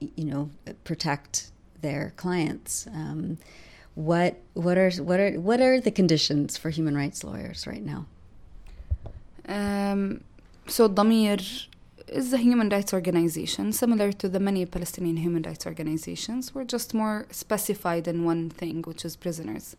you 0.00 0.24
know, 0.24 0.50
protect 0.84 1.50
their 1.80 2.12
clients. 2.16 2.86
Um, 2.88 3.38
what 3.94 4.36
what 4.54 4.78
are 4.78 4.90
what 5.02 5.20
are 5.20 5.32
what 5.32 5.60
are 5.60 5.80
the 5.80 5.90
conditions 5.90 6.56
for 6.56 6.70
human 6.70 6.96
rights 6.96 7.24
lawyers 7.24 7.66
right 7.66 7.84
now? 7.84 8.06
Um, 9.48 10.22
so 10.66 10.88
Addameer 10.88 11.66
is 12.08 12.32
a 12.32 12.38
human 12.38 12.68
rights 12.68 12.92
organization 12.92 13.72
similar 13.72 14.12
to 14.12 14.28
the 14.28 14.40
many 14.40 14.66
Palestinian 14.66 15.16
human 15.16 15.42
rights 15.42 15.66
organizations. 15.66 16.54
We're 16.54 16.64
just 16.64 16.94
more 16.94 17.26
specified 17.30 18.08
in 18.08 18.24
one 18.24 18.50
thing, 18.50 18.82
which 18.82 19.04
is 19.04 19.16
prisoners. 19.16 19.76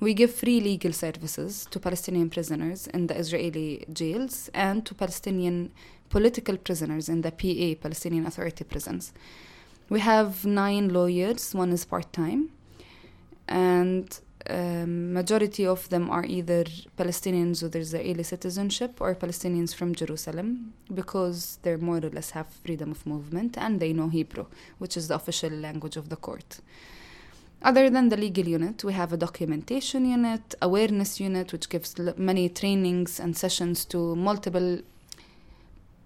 We 0.00 0.14
give 0.14 0.34
free 0.34 0.60
legal 0.60 0.92
services 0.92 1.66
to 1.70 1.78
Palestinian 1.78 2.30
prisoners 2.30 2.86
in 2.86 3.06
the 3.06 3.16
Israeli 3.16 3.84
jails 3.92 4.48
and 4.54 4.86
to 4.86 4.94
Palestinian 4.94 5.72
political 6.08 6.56
prisoners 6.56 7.08
in 7.08 7.20
the 7.20 7.30
PA, 7.30 7.80
Palestinian 7.82 8.26
Authority 8.26 8.64
prisons. 8.64 9.12
We 9.90 10.00
have 10.00 10.46
nine 10.46 10.88
lawyers, 10.88 11.54
one 11.54 11.70
is 11.72 11.84
part 11.84 12.12
time, 12.12 12.50
and 13.46 14.18
um, 14.48 15.12
majority 15.12 15.66
of 15.66 15.88
them 15.90 16.08
are 16.10 16.24
either 16.24 16.64
Palestinians 16.96 17.62
with 17.62 17.76
Israeli 17.76 18.22
citizenship 18.22 19.00
or 19.00 19.14
Palestinians 19.14 19.74
from 19.74 19.94
Jerusalem 19.94 20.72
because 20.94 21.58
they 21.62 21.76
more 21.76 21.98
or 21.98 22.10
less 22.10 22.30
have 22.30 22.46
freedom 22.64 22.90
of 22.92 23.06
movement 23.06 23.58
and 23.58 23.80
they 23.80 23.92
know 23.92 24.08
Hebrew, 24.08 24.46
which 24.78 24.96
is 24.96 25.08
the 25.08 25.14
official 25.16 25.50
language 25.50 25.96
of 25.96 26.08
the 26.08 26.16
court. 26.16 26.60
Other 27.62 27.90
than 27.90 28.08
the 28.08 28.16
legal 28.16 28.48
unit, 28.48 28.82
we 28.84 28.94
have 28.94 29.12
a 29.12 29.18
documentation 29.18 30.06
unit, 30.06 30.54
awareness 30.62 31.20
unit, 31.20 31.52
which 31.52 31.68
gives 31.68 31.94
many 32.16 32.48
trainings 32.48 33.20
and 33.20 33.36
sessions 33.36 33.84
to 33.86 34.16
multiple 34.16 34.80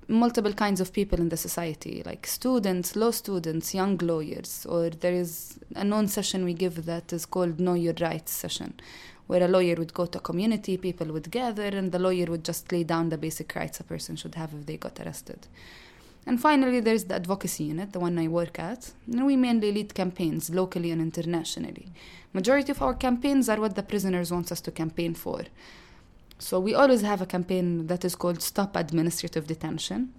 multiple 0.08 0.52
kinds 0.52 0.80
of 0.80 0.92
people 0.92 1.18
in 1.18 1.28
the 1.28 1.36
society, 1.36 2.02
like 2.04 2.26
students, 2.26 2.96
law 2.96 3.10
students, 3.10 3.74
young 3.74 3.96
lawyers, 3.98 4.66
or 4.68 4.90
there 4.90 5.12
is 5.12 5.58
a 5.74 5.84
known 5.84 6.08
session 6.08 6.44
we 6.44 6.54
give 6.54 6.84
that 6.86 7.12
is 7.12 7.26
called 7.26 7.60
Know 7.60 7.74
Your 7.74 7.94
Rights 8.00 8.32
session, 8.32 8.74
where 9.26 9.42
a 9.42 9.48
lawyer 9.48 9.76
would 9.76 9.94
go 9.94 10.06
to 10.06 10.18
a 10.18 10.20
community, 10.20 10.76
people 10.76 11.06
would 11.08 11.30
gather, 11.30 11.68
and 11.68 11.92
the 11.92 11.98
lawyer 11.98 12.26
would 12.26 12.44
just 12.44 12.70
lay 12.70 12.84
down 12.84 13.08
the 13.08 13.18
basic 13.18 13.54
rights 13.54 13.80
a 13.80 13.84
person 13.84 14.16
should 14.16 14.34
have 14.34 14.52
if 14.52 14.66
they 14.66 14.76
got 14.76 15.00
arrested. 15.00 15.46
And 16.26 16.40
finally, 16.40 16.80
there's 16.80 17.04
the 17.04 17.16
advocacy 17.16 17.64
unit, 17.64 17.92
the 17.92 18.00
one 18.00 18.18
I 18.18 18.28
work 18.28 18.58
at. 18.58 18.92
And 19.10 19.26
we 19.26 19.36
mainly 19.36 19.72
lead 19.72 19.94
campaigns 19.94 20.48
locally 20.48 20.90
and 20.90 21.00
internationally. 21.00 21.88
Majority 22.32 22.72
of 22.72 22.80
our 22.80 22.94
campaigns 22.94 23.48
are 23.48 23.60
what 23.60 23.74
the 23.74 23.82
prisoners 23.82 24.32
want 24.32 24.50
us 24.50 24.62
to 24.62 24.70
campaign 24.70 25.14
for. 25.14 25.42
So 26.38 26.60
we 26.60 26.74
always 26.74 27.02
have 27.02 27.22
a 27.22 27.26
campaign 27.26 27.86
that 27.86 28.04
is 28.04 28.14
called 28.14 28.42
Stop 28.42 28.76
Administrative 28.76 29.46
Detention. 29.46 30.12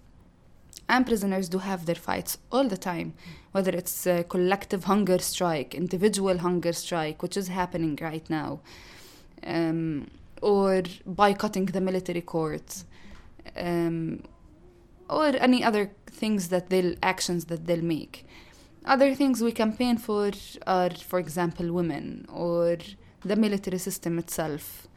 And 0.88 1.06
prisoners 1.06 1.50
do 1.50 1.58
have 1.60 1.86
their 1.86 1.96
fights 1.96 2.38
all 2.52 2.68
the 2.68 2.78
time, 2.78 3.14
whether 3.52 3.72
it's 3.72 4.06
a 4.06 4.24
collective 4.24 4.84
hunger 4.84 5.18
strike, 5.20 5.74
individual 5.74 6.38
hunger 6.40 6.74
strike, 6.74 7.24
which 7.24 7.36
is 7.36 7.48
happening 7.48 7.98
right 8.02 8.30
now, 8.30 8.60
um, 9.44 10.08
or 10.42 10.84
boycotting 11.06 11.66
the 11.68 11.82
military 11.82 12.22
court. 12.22 12.84
Um, 13.58 14.24
or 15.10 15.28
any 15.28 15.64
other 15.64 15.92
things 16.08 16.50
that 16.50 16.70
they'll 16.70 16.96
actions 17.04 17.46
that 17.46 17.66
they'll 17.68 17.84
make 17.84 18.26
other 18.86 19.16
things 19.16 19.42
we 19.42 19.52
campaign 19.52 19.98
for 19.98 20.32
are 20.66 20.90
for 20.92 21.20
example 21.20 21.72
women 21.72 22.26
or 22.32 22.78
the 23.24 23.36
military 23.36 23.78
system 23.78 24.18
itself 24.20 24.88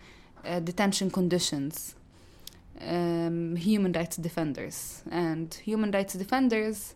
uh, 0.48 0.60
detention 0.60 1.10
conditions 1.10 1.94
um, 2.80 3.56
human 3.56 3.92
rights 3.92 4.16
defenders 4.16 5.02
and 5.10 5.54
human 5.54 5.90
rights 5.90 6.14
defenders 6.14 6.94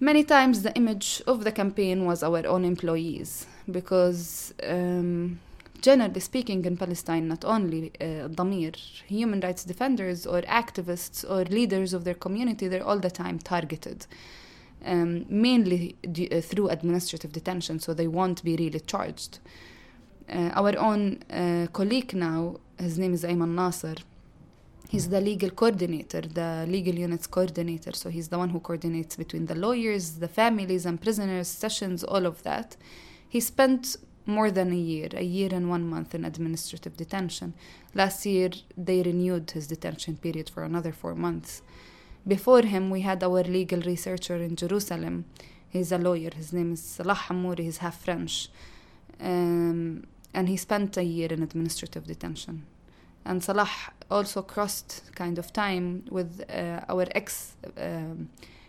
many 0.00 0.22
times 0.24 0.62
the 0.62 0.74
image 0.74 1.22
of 1.26 1.44
the 1.44 1.52
campaign 1.52 2.04
was 2.04 2.22
our 2.22 2.46
own 2.46 2.64
employees 2.64 3.46
because 3.70 4.54
um, 4.62 5.40
generally 5.80 6.20
speaking 6.20 6.64
in 6.64 6.76
Palestine, 6.76 7.28
not 7.28 7.44
only 7.44 7.92
uh, 8.00 8.28
Addameer, 8.28 8.74
human 9.06 9.40
rights 9.40 9.64
defenders 9.64 10.26
or 10.26 10.42
activists 10.42 11.24
or 11.28 11.44
leaders 11.44 11.92
of 11.92 12.04
their 12.04 12.14
community, 12.14 12.68
they're 12.68 12.86
all 12.86 12.98
the 12.98 13.10
time 13.10 13.38
targeted. 13.38 14.06
Um, 14.84 15.26
mainly 15.28 15.96
d- 16.12 16.28
uh, 16.30 16.40
through 16.40 16.68
administrative 16.68 17.32
detention, 17.32 17.80
so 17.80 17.94
they 17.94 18.06
won't 18.06 18.44
be 18.44 18.56
really 18.56 18.80
charged. 18.80 19.38
Uh, 20.28 20.50
our 20.54 20.76
own 20.78 21.22
uh, 21.30 21.66
colleague 21.72 22.14
now, 22.14 22.56
his 22.78 22.98
name 22.98 23.14
is 23.14 23.22
Ayman 23.24 23.54
Nasser, 23.54 23.94
he's 24.88 25.08
the 25.08 25.20
legal 25.20 25.50
coordinator, 25.50 26.20
the 26.20 26.66
legal 26.68 26.94
units 26.94 27.26
coordinator, 27.26 27.92
so 27.92 28.10
he's 28.10 28.28
the 28.28 28.38
one 28.38 28.50
who 28.50 28.60
coordinates 28.60 29.16
between 29.16 29.46
the 29.46 29.54
lawyers, 29.54 30.18
the 30.18 30.28
families, 30.28 30.84
and 30.84 31.00
prisoners, 31.00 31.48
sessions, 31.48 32.02
all 32.02 32.26
of 32.26 32.42
that. 32.42 32.76
He 33.28 33.40
spent 33.40 33.96
more 34.26 34.50
than 34.50 34.72
a 34.72 34.76
year, 34.76 35.08
a 35.14 35.22
year 35.22 35.50
and 35.52 35.70
one 35.70 35.86
month 35.86 36.14
in 36.14 36.24
administrative 36.24 36.96
detention. 36.96 37.54
Last 37.94 38.26
year, 38.26 38.50
they 38.76 39.02
renewed 39.02 39.52
his 39.52 39.68
detention 39.68 40.16
period 40.16 40.50
for 40.50 40.64
another 40.64 40.92
four 40.92 41.14
months. 41.14 41.62
Before 42.26 42.62
him, 42.62 42.90
we 42.90 43.02
had 43.02 43.22
our 43.22 43.44
legal 43.44 43.80
researcher 43.82 44.36
in 44.36 44.56
Jerusalem. 44.56 45.26
He's 45.68 45.92
a 45.92 45.98
lawyer. 45.98 46.30
His 46.34 46.52
name 46.52 46.72
is 46.72 46.82
Salah 46.82 47.14
Hamouri. 47.14 47.60
He's 47.60 47.78
half 47.78 48.02
French. 48.02 48.48
Um, 49.20 50.04
and 50.36 50.48
he 50.48 50.56
spent 50.56 50.96
a 50.96 51.02
year 51.02 51.28
in 51.32 51.42
administrative 51.42 52.06
detention. 52.06 52.66
And 53.24 53.42
Salah 53.42 53.68
also 54.08 54.42
crossed 54.42 55.10
kind 55.16 55.38
of 55.38 55.52
time 55.52 56.04
with 56.10 56.44
uh, 56.48 56.80
our 56.88 57.06
ex. 57.12 57.56
Um, 57.76 58.28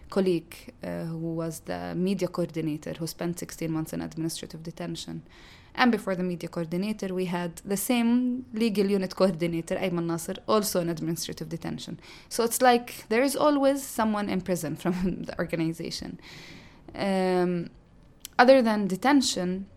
colleague 0.09 0.73
uh, 0.83 1.03
who 1.03 1.33
was 1.33 1.59
the 1.61 1.93
media 1.93 2.29
coordinator 2.29 2.93
who 2.93 3.05
spent 3.05 3.37
16 3.39 3.69
months 3.69 3.91
in 3.91 4.01
administrative 4.01 4.63
detention. 4.63 5.21
And 5.75 5.91
before 5.91 6.15
the 6.15 6.23
media 6.23 6.49
coordinator, 6.49 7.13
we 7.13 7.25
had 7.25 7.57
the 7.63 7.77
same 7.77 8.45
legal 8.53 8.87
unit 8.87 9.15
coordinator, 9.15 9.75
Ayman 9.75 10.05
Nasser, 10.05 10.35
also 10.47 10.79
in 10.81 10.89
administrative 10.89 11.49
detention. 11.49 11.99
So 12.29 12.43
it's 12.43 12.61
like 12.61 13.05
there 13.09 13.21
is 13.21 13.35
always 13.35 13.83
someone 13.83 14.27
in 14.29 14.41
prison 14.41 14.75
from 14.83 15.23
the 15.23 15.37
organization. 15.37 16.19
Um, 16.95 17.69
other 18.39 18.61
than 18.61 18.87
detention, 18.87 19.67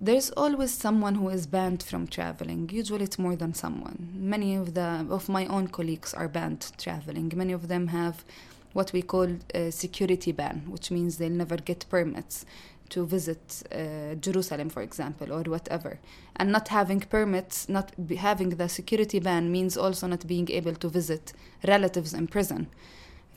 there's 0.00 0.30
always 0.30 0.72
someone 0.72 1.14
who 1.14 1.28
is 1.28 1.46
banned 1.46 1.82
from 1.82 2.06
traveling. 2.06 2.68
Usually, 2.72 3.04
it's 3.04 3.18
more 3.18 3.36
than 3.36 3.54
someone. 3.54 4.10
Many 4.14 4.54
of 4.54 4.74
the 4.74 5.06
of 5.10 5.28
my 5.28 5.46
own 5.46 5.68
colleagues 5.68 6.12
are 6.14 6.28
banned 6.28 6.72
traveling. 6.78 7.32
Many 7.34 7.52
of 7.52 7.68
them 7.68 7.88
have 7.88 8.24
what 8.72 8.92
we 8.92 9.00
call 9.00 9.28
a 9.54 9.70
security 9.70 10.32
ban, 10.32 10.64
which 10.68 10.90
means 10.90 11.16
they'll 11.16 11.30
never 11.30 11.56
get 11.56 11.86
permits 11.88 12.44
to 12.90 13.06
visit 13.06 13.62
uh, 13.72 14.14
Jerusalem, 14.16 14.68
for 14.68 14.82
example, 14.82 15.32
or 15.32 15.42
whatever. 15.44 15.98
And 16.36 16.52
not 16.52 16.68
having 16.68 17.00
permits, 17.00 17.68
not 17.68 17.92
having 18.18 18.50
the 18.50 18.68
security 18.68 19.18
ban 19.18 19.50
means 19.50 19.76
also 19.76 20.06
not 20.06 20.26
being 20.26 20.50
able 20.50 20.74
to 20.74 20.88
visit 20.88 21.32
relatives 21.66 22.12
in 22.12 22.26
prison, 22.26 22.68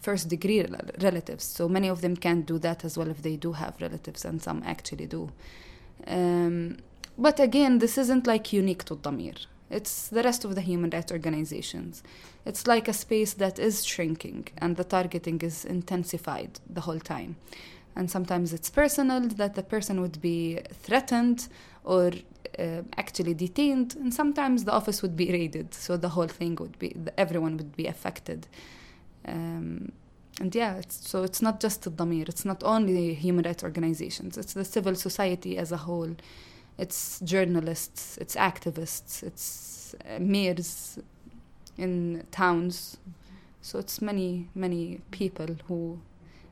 first 0.01 0.27
degree 0.27 0.65
relatives. 1.01 1.45
So 1.45 1.69
many 1.69 1.87
of 1.87 2.01
them 2.01 2.15
can't 2.17 2.45
do 2.45 2.59
that 2.59 2.83
as 2.83 2.97
well 2.97 3.09
if 3.09 3.21
they 3.21 3.37
do 3.37 3.53
have 3.53 3.79
relatives, 3.81 4.25
and 4.25 4.41
some 4.41 4.61
actually 4.65 5.07
do. 5.07 5.31
Um, 6.07 6.77
but 7.17 7.39
again, 7.39 7.79
this 7.79 7.97
isn't 7.97 8.27
like 8.27 8.53
unique 8.53 8.85
to 8.85 8.95
Addameer. 8.95 9.45
It's 9.69 10.07
the 10.07 10.23
rest 10.23 10.45
of 10.45 10.55
the 10.55 10.61
human 10.61 10.89
rights 10.89 11.11
organizations. 11.11 12.01
It's 12.45 12.65
like 12.65 12.87
a 12.87 12.93
space 12.93 13.33
that 13.33 13.59
is 13.59 13.85
shrinking 13.85 14.47
and 14.57 14.77
the 14.77 14.83
targeting 14.83 15.39
is 15.41 15.65
intensified 15.65 16.59
the 16.69 16.81
whole 16.81 16.99
time. 16.99 17.35
And 17.95 18.09
sometimes 18.09 18.53
it's 18.53 18.69
personal, 18.69 19.21
that 19.21 19.55
the 19.55 19.63
person 19.63 20.01
would 20.01 20.21
be 20.21 20.59
threatened 20.71 21.49
or 21.83 22.11
uh, 22.57 22.81
actually 22.97 23.33
detained, 23.33 23.95
and 23.95 24.13
sometimes 24.13 24.63
the 24.63 24.71
office 24.71 25.01
would 25.01 25.15
be 25.15 25.31
raided, 25.31 25.73
so 25.73 25.97
the 25.97 26.09
whole 26.09 26.27
thing 26.27 26.55
would 26.55 26.77
be, 26.79 26.95
everyone 27.17 27.57
would 27.57 27.75
be 27.75 27.87
affected. 27.87 28.47
Um, 29.25 29.91
and 30.39 30.55
yeah, 30.55 30.75
it's, 30.75 31.07
so 31.07 31.23
it's 31.23 31.41
not 31.41 31.59
just 31.59 31.83
the 31.83 31.91
Addameer, 31.91 32.29
it's 32.29 32.45
not 32.45 32.63
only 32.63 33.13
human 33.13 33.45
rights 33.45 33.63
organizations, 33.63 34.37
it's 34.37 34.53
the 34.53 34.65
civil 34.65 34.95
society 34.95 35.57
as 35.57 35.71
a 35.71 35.77
whole 35.77 36.15
it's 36.79 37.19
journalists, 37.19 38.17
it's 38.21 38.35
activists, 38.35 39.21
it's 39.21 39.95
mayors 40.17 40.97
in 41.77 42.25
towns. 42.31 42.97
So 43.61 43.79
it's 43.79 44.01
many, 44.01 44.47
many 44.55 45.01
people 45.11 45.57
who 45.67 45.99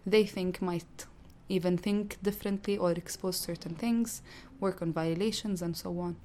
they 0.06 0.26
think 0.26 0.62
might 0.62 1.06
even 1.47 1.78
think 1.78 2.17
differently 2.21 2.78
or 2.78 2.91
expose 2.91 3.38
certain 3.38 3.76
things, 3.76 4.21
work 4.60 4.82
on 4.82 4.91
violations, 4.91 5.62
and 5.62 5.78
so 5.78 5.97
on. 5.97 6.17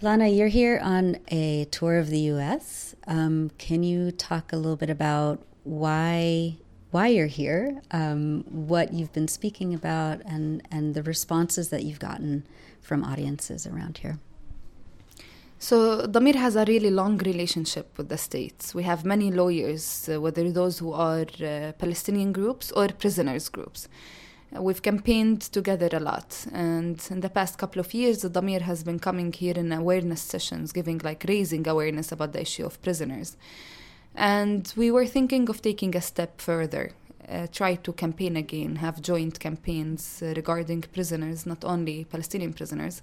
Lana, 0.00 0.28
you're 0.28 0.48
here 0.48 0.78
on 0.80 1.16
a 1.28 1.64
tour 1.72 1.98
of 1.98 2.08
the 2.08 2.20
U.S. 2.34 2.94
Um, 3.08 3.50
can 3.58 3.82
you 3.82 4.12
talk 4.12 4.52
a 4.52 4.56
little 4.56 4.76
bit 4.76 4.90
about 4.90 5.42
why 5.64 6.56
why 6.94 7.08
you're 7.08 7.26
here, 7.26 7.82
um, 7.90 8.44
what 8.70 8.92
you've 8.92 9.12
been 9.12 9.26
speaking 9.26 9.74
about, 9.74 10.20
and, 10.24 10.62
and 10.70 10.94
the 10.94 11.02
responses 11.02 11.70
that 11.70 11.82
you've 11.82 11.98
gotten 11.98 12.46
from 12.80 13.02
audiences 13.02 13.66
around 13.66 13.98
here. 13.98 14.20
So 15.58 16.06
Addameer 16.06 16.36
has 16.36 16.54
a 16.54 16.64
really 16.66 16.90
long 16.90 17.18
relationship 17.18 17.98
with 17.98 18.10
the 18.10 18.16
states. 18.16 18.76
We 18.76 18.84
have 18.84 19.04
many 19.04 19.32
lawyers, 19.32 20.08
uh, 20.08 20.20
whether 20.20 20.52
those 20.52 20.78
who 20.78 20.92
are 20.92 21.26
uh, 21.42 21.72
Palestinian 21.78 22.30
groups 22.30 22.70
or 22.70 22.86
prisoners 22.86 23.48
groups. 23.48 23.88
We've 24.52 24.82
campaigned 24.82 25.40
together 25.40 25.88
a 25.92 25.98
lot, 25.98 26.46
and 26.52 27.04
in 27.10 27.20
the 27.22 27.28
past 27.28 27.58
couple 27.58 27.80
of 27.80 27.92
years, 27.92 28.22
Addameer 28.22 28.60
has 28.60 28.84
been 28.84 29.00
coming 29.00 29.32
here 29.32 29.54
in 29.56 29.72
awareness 29.72 30.22
sessions, 30.22 30.70
giving 30.70 30.98
like 30.98 31.24
raising 31.26 31.66
awareness 31.66 32.12
about 32.12 32.34
the 32.34 32.42
issue 32.42 32.64
of 32.64 32.80
prisoners. 32.82 33.36
And 34.14 34.72
we 34.76 34.90
were 34.90 35.06
thinking 35.06 35.48
of 35.48 35.60
taking 35.60 35.96
a 35.96 36.00
step 36.00 36.40
further, 36.40 36.92
uh, 37.28 37.46
try 37.52 37.74
to 37.74 37.92
campaign 37.92 38.36
again, 38.36 38.76
have 38.76 39.02
joint 39.02 39.40
campaigns 39.40 40.22
uh, 40.22 40.32
regarding 40.36 40.82
prisoners, 40.82 41.46
not 41.46 41.64
only 41.64 42.04
Palestinian 42.04 42.52
prisoners, 42.52 43.02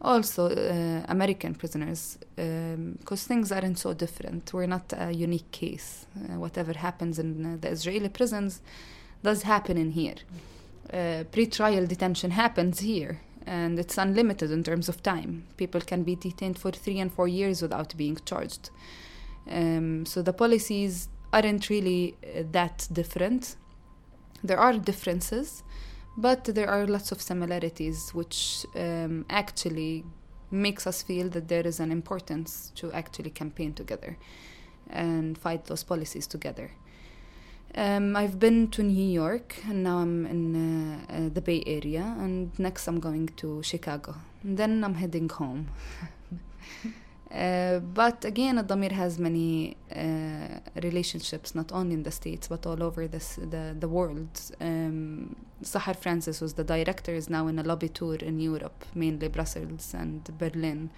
also 0.00 0.48
uh, 0.48 1.04
American 1.08 1.54
prisoners, 1.54 2.18
because 2.34 3.22
um, 3.22 3.28
things 3.28 3.52
aren't 3.52 3.78
so 3.78 3.94
different. 3.94 4.52
We're 4.52 4.66
not 4.66 4.92
a 4.96 5.12
unique 5.12 5.50
case. 5.52 6.06
Uh, 6.16 6.38
whatever 6.38 6.72
happens 6.72 7.18
in 7.18 7.46
uh, 7.46 7.56
the 7.60 7.68
Israeli 7.68 8.08
prisons 8.08 8.60
does 9.22 9.42
happen 9.42 9.76
in 9.76 9.92
here. 9.92 10.16
Uh, 10.92 11.24
pre-trial 11.30 11.86
detention 11.86 12.32
happens 12.32 12.80
here, 12.80 13.20
and 13.46 13.78
it's 13.78 13.96
unlimited 13.96 14.50
in 14.50 14.62
terms 14.62 14.88
of 14.88 15.02
time. 15.02 15.44
People 15.56 15.80
can 15.80 16.02
be 16.02 16.16
detained 16.16 16.58
for 16.58 16.72
three 16.72 16.98
and 16.98 17.12
four 17.12 17.28
years 17.28 17.62
without 17.62 17.96
being 17.96 18.18
charged. 18.26 18.70
Um, 19.50 20.06
so 20.06 20.22
the 20.22 20.32
policies 20.32 21.08
aren't 21.32 21.68
really 21.68 22.16
uh, 22.22 22.44
that 22.52 22.88
different. 22.92 23.56
There 24.42 24.58
are 24.58 24.74
differences, 24.74 25.62
but 26.16 26.44
there 26.44 26.68
are 26.68 26.86
lots 26.86 27.12
of 27.12 27.20
similarities 27.20 28.10
which 28.14 28.66
um, 28.76 29.26
actually 29.28 30.04
makes 30.50 30.86
us 30.86 31.02
feel 31.02 31.28
that 31.30 31.48
there 31.48 31.66
is 31.66 31.80
an 31.80 31.90
importance 31.90 32.70
to 32.76 32.92
actually 32.92 33.30
campaign 33.30 33.72
together 33.74 34.16
and 34.90 35.36
fight 35.36 35.64
those 35.64 35.82
policies 35.82 36.26
together. 36.26 36.70
Um, 37.76 38.14
I've 38.14 38.38
been 38.38 38.68
to 38.68 38.84
New 38.84 39.08
York 39.08 39.56
and 39.68 39.82
now 39.82 39.98
I'm 39.98 40.26
in 40.26 40.54
uh, 40.54 41.12
uh, 41.12 41.28
the 41.28 41.40
Bay 41.40 41.64
Area, 41.66 42.14
and 42.20 42.56
next 42.56 42.86
I'm 42.86 43.00
going 43.00 43.30
to 43.36 43.62
Chicago. 43.64 44.14
And 44.44 44.56
then 44.56 44.84
I'm 44.84 44.94
heading 44.94 45.28
home. 45.28 45.70
Uh, 47.30 47.80
but 47.80 48.24
again, 48.24 48.56
Damir 48.66 48.92
has 48.92 49.18
many 49.18 49.76
uh, 49.94 50.60
relationships, 50.82 51.54
not 51.54 51.72
only 51.72 51.94
in 51.94 52.02
the 52.04 52.10
States, 52.10 52.46
but 52.48 52.64
all 52.66 52.82
over 52.82 53.08
this, 53.08 53.36
the, 53.36 53.74
the 53.78 53.88
world. 53.88 54.40
Um, 54.60 55.34
Sahar 55.62 55.96
Francis 55.96 56.40
was 56.40 56.54
the 56.54 56.64
director, 56.64 57.12
is 57.12 57.28
now 57.28 57.48
in 57.48 57.58
a 57.58 57.62
lobby 57.62 57.88
tour 57.88 58.16
in 58.16 58.38
Europe, 58.38 58.84
mainly 58.94 59.28
Brussels 59.28 59.94
and 59.94 60.22
Berlin. 60.38 60.90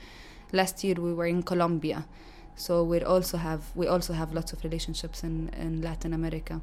Last 0.52 0.84
year 0.84 0.96
we 0.96 1.14
were 1.14 1.26
in 1.26 1.42
Colombia, 1.42 2.06
so 2.54 2.84
we 2.84 3.02
also 3.02 3.36
have 3.38 3.62
we 3.74 3.86
also 3.86 4.12
have 4.12 4.32
lots 4.32 4.52
of 4.52 4.62
relationships 4.62 5.24
in, 5.24 5.48
in 5.50 5.82
Latin 5.82 6.12
America. 6.12 6.60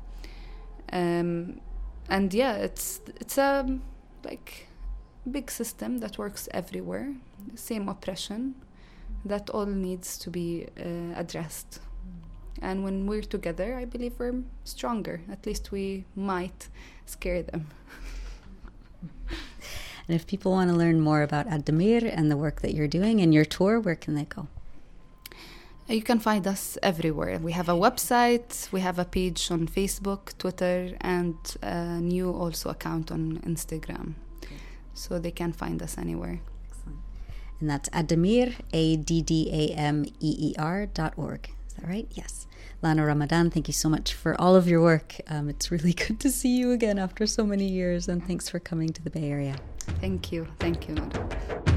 Um, 0.91 1.59
and 2.09 2.33
yeah, 2.33 2.55
it's 2.55 3.01
it's 3.19 3.37
a 3.37 3.79
like 4.23 4.67
big 5.29 5.49
system 5.49 5.99
that 5.99 6.17
works 6.17 6.47
everywhere. 6.51 7.15
Same 7.55 7.89
oppression, 7.89 8.55
that 9.25 9.49
all 9.49 9.65
needs 9.65 10.17
to 10.19 10.29
be 10.29 10.67
uh, 10.77 11.13
addressed. 11.15 11.79
And 12.61 12.83
when 12.83 13.07
we're 13.07 13.21
together, 13.21 13.75
I 13.75 13.85
believe 13.85 14.13
we're 14.17 14.43
stronger. 14.63 15.21
At 15.29 15.45
least 15.45 15.71
we 15.71 16.05
might 16.15 16.69
scare 17.05 17.43
them. 17.43 17.67
and 20.07 20.15
if 20.15 20.27
people 20.27 20.51
want 20.51 20.69
to 20.69 20.75
learn 20.75 20.99
more 21.01 21.23
about 21.23 21.47
Addameer 21.47 22.03
and 22.03 22.31
the 22.31 22.37
work 22.37 22.61
that 22.61 22.73
you're 22.73 22.87
doing 22.87 23.21
and 23.21 23.33
your 23.33 23.45
tour, 23.45 23.79
where 23.79 23.95
can 23.95 24.15
they 24.15 24.25
go? 24.25 24.47
You 25.87 26.01
can 26.01 26.19
find 26.19 26.47
us 26.47 26.77
everywhere. 26.81 27.39
We 27.39 27.51
have 27.51 27.67
a 27.67 27.73
website, 27.73 28.71
we 28.71 28.79
have 28.79 28.97
a 28.97 29.03
page 29.03 29.51
on 29.51 29.67
Facebook, 29.67 30.37
Twitter, 30.37 30.95
and 31.01 31.35
a 31.61 31.99
new 31.99 32.31
also 32.31 32.69
account 32.69 33.11
on 33.11 33.39
Instagram. 33.39 34.13
So 34.93 35.19
they 35.19 35.31
can 35.31 35.51
find 35.51 35.81
us 35.81 35.97
anywhere 35.97 36.39
and 37.63 37.69
that's 37.69 37.87
Addameer, 37.91 38.55
A 38.73 38.97
D 38.97 39.21
D 39.21 39.49
A 39.53 39.73
M 39.73 40.03
E 40.19 40.49
E 40.49 40.53
R 40.59 40.85
dot 40.85 41.13
org. 41.15 41.49
Is 41.65 41.75
that 41.75 41.87
right? 41.87 42.05
Yes. 42.11 42.45
Lana 42.81 43.05
Ramadan, 43.05 43.49
thank 43.49 43.69
you 43.69 43.73
so 43.73 43.87
much 43.87 44.13
for 44.13 44.39
all 44.39 44.57
of 44.57 44.67
your 44.67 44.81
work. 44.81 45.15
Um, 45.29 45.47
it's 45.47 45.71
really 45.71 45.93
good 46.07 46.19
to 46.19 46.29
see 46.29 46.57
you 46.57 46.71
again 46.71 46.99
after 46.99 47.25
so 47.25 47.45
many 47.45 47.69
years, 47.69 48.09
and 48.09 48.21
thanks 48.27 48.49
for 48.49 48.59
coming 48.59 48.89
to 48.89 49.01
the 49.01 49.09
Bay 49.09 49.29
Area. 49.31 49.55
Thank 50.01 50.33
you. 50.33 50.45
Thank 50.59 50.89
you, 50.89 50.95
Nora. 50.95 51.72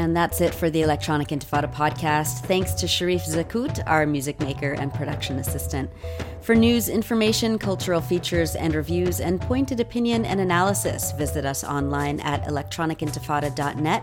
And 0.00 0.16
that's 0.16 0.40
it 0.40 0.54
for 0.54 0.70
the 0.70 0.80
Electronic 0.80 1.28
Intifada 1.28 1.70
podcast. 1.70 2.46
Thanks 2.46 2.72
to 2.72 2.88
Sharif 2.88 3.26
Zakout, 3.26 3.82
our 3.86 4.06
music 4.06 4.40
maker 4.40 4.72
and 4.72 4.92
production 4.94 5.38
assistant. 5.38 5.90
For 6.40 6.54
news, 6.54 6.88
information, 6.88 7.58
cultural 7.58 8.00
features, 8.00 8.56
and 8.56 8.74
reviews, 8.74 9.20
and 9.20 9.38
pointed 9.42 9.78
opinion 9.78 10.24
and 10.24 10.40
analysis, 10.40 11.12
visit 11.12 11.44
us 11.44 11.64
online 11.64 12.18
at 12.20 12.44
electronicintifada.net, 12.44 14.02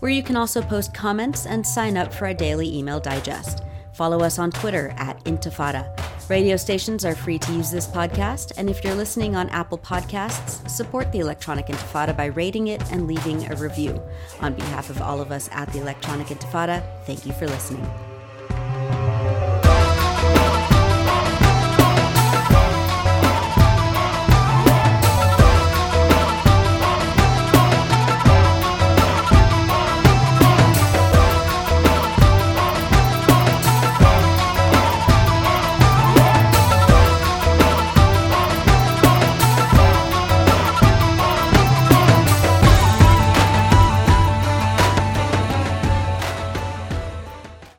where 0.00 0.10
you 0.10 0.22
can 0.22 0.36
also 0.36 0.60
post 0.60 0.92
comments 0.92 1.46
and 1.46 1.66
sign 1.66 1.96
up 1.96 2.12
for 2.12 2.26
our 2.26 2.34
daily 2.34 2.76
email 2.76 3.00
digest. 3.00 3.62
Follow 4.00 4.20
us 4.20 4.38
on 4.38 4.50
Twitter 4.50 4.94
at 4.96 5.22
Intifada. 5.24 5.84
Radio 6.30 6.56
stations 6.56 7.04
are 7.04 7.14
free 7.14 7.38
to 7.38 7.52
use 7.52 7.70
this 7.70 7.86
podcast, 7.86 8.50
and 8.56 8.70
if 8.70 8.82
you're 8.82 8.94
listening 8.94 9.36
on 9.36 9.50
Apple 9.50 9.76
Podcasts, 9.76 10.66
support 10.70 11.12
the 11.12 11.18
Electronic 11.18 11.66
Intifada 11.66 12.16
by 12.16 12.24
rating 12.24 12.68
it 12.68 12.80
and 12.92 13.06
leaving 13.06 13.52
a 13.52 13.56
review. 13.56 14.00
On 14.40 14.54
behalf 14.54 14.88
of 14.88 15.02
all 15.02 15.20
of 15.20 15.30
us 15.30 15.50
at 15.52 15.70
the 15.74 15.80
Electronic 15.80 16.28
Intifada, 16.28 16.82
thank 17.04 17.26
you 17.26 17.34
for 17.34 17.46
listening. 17.46 17.86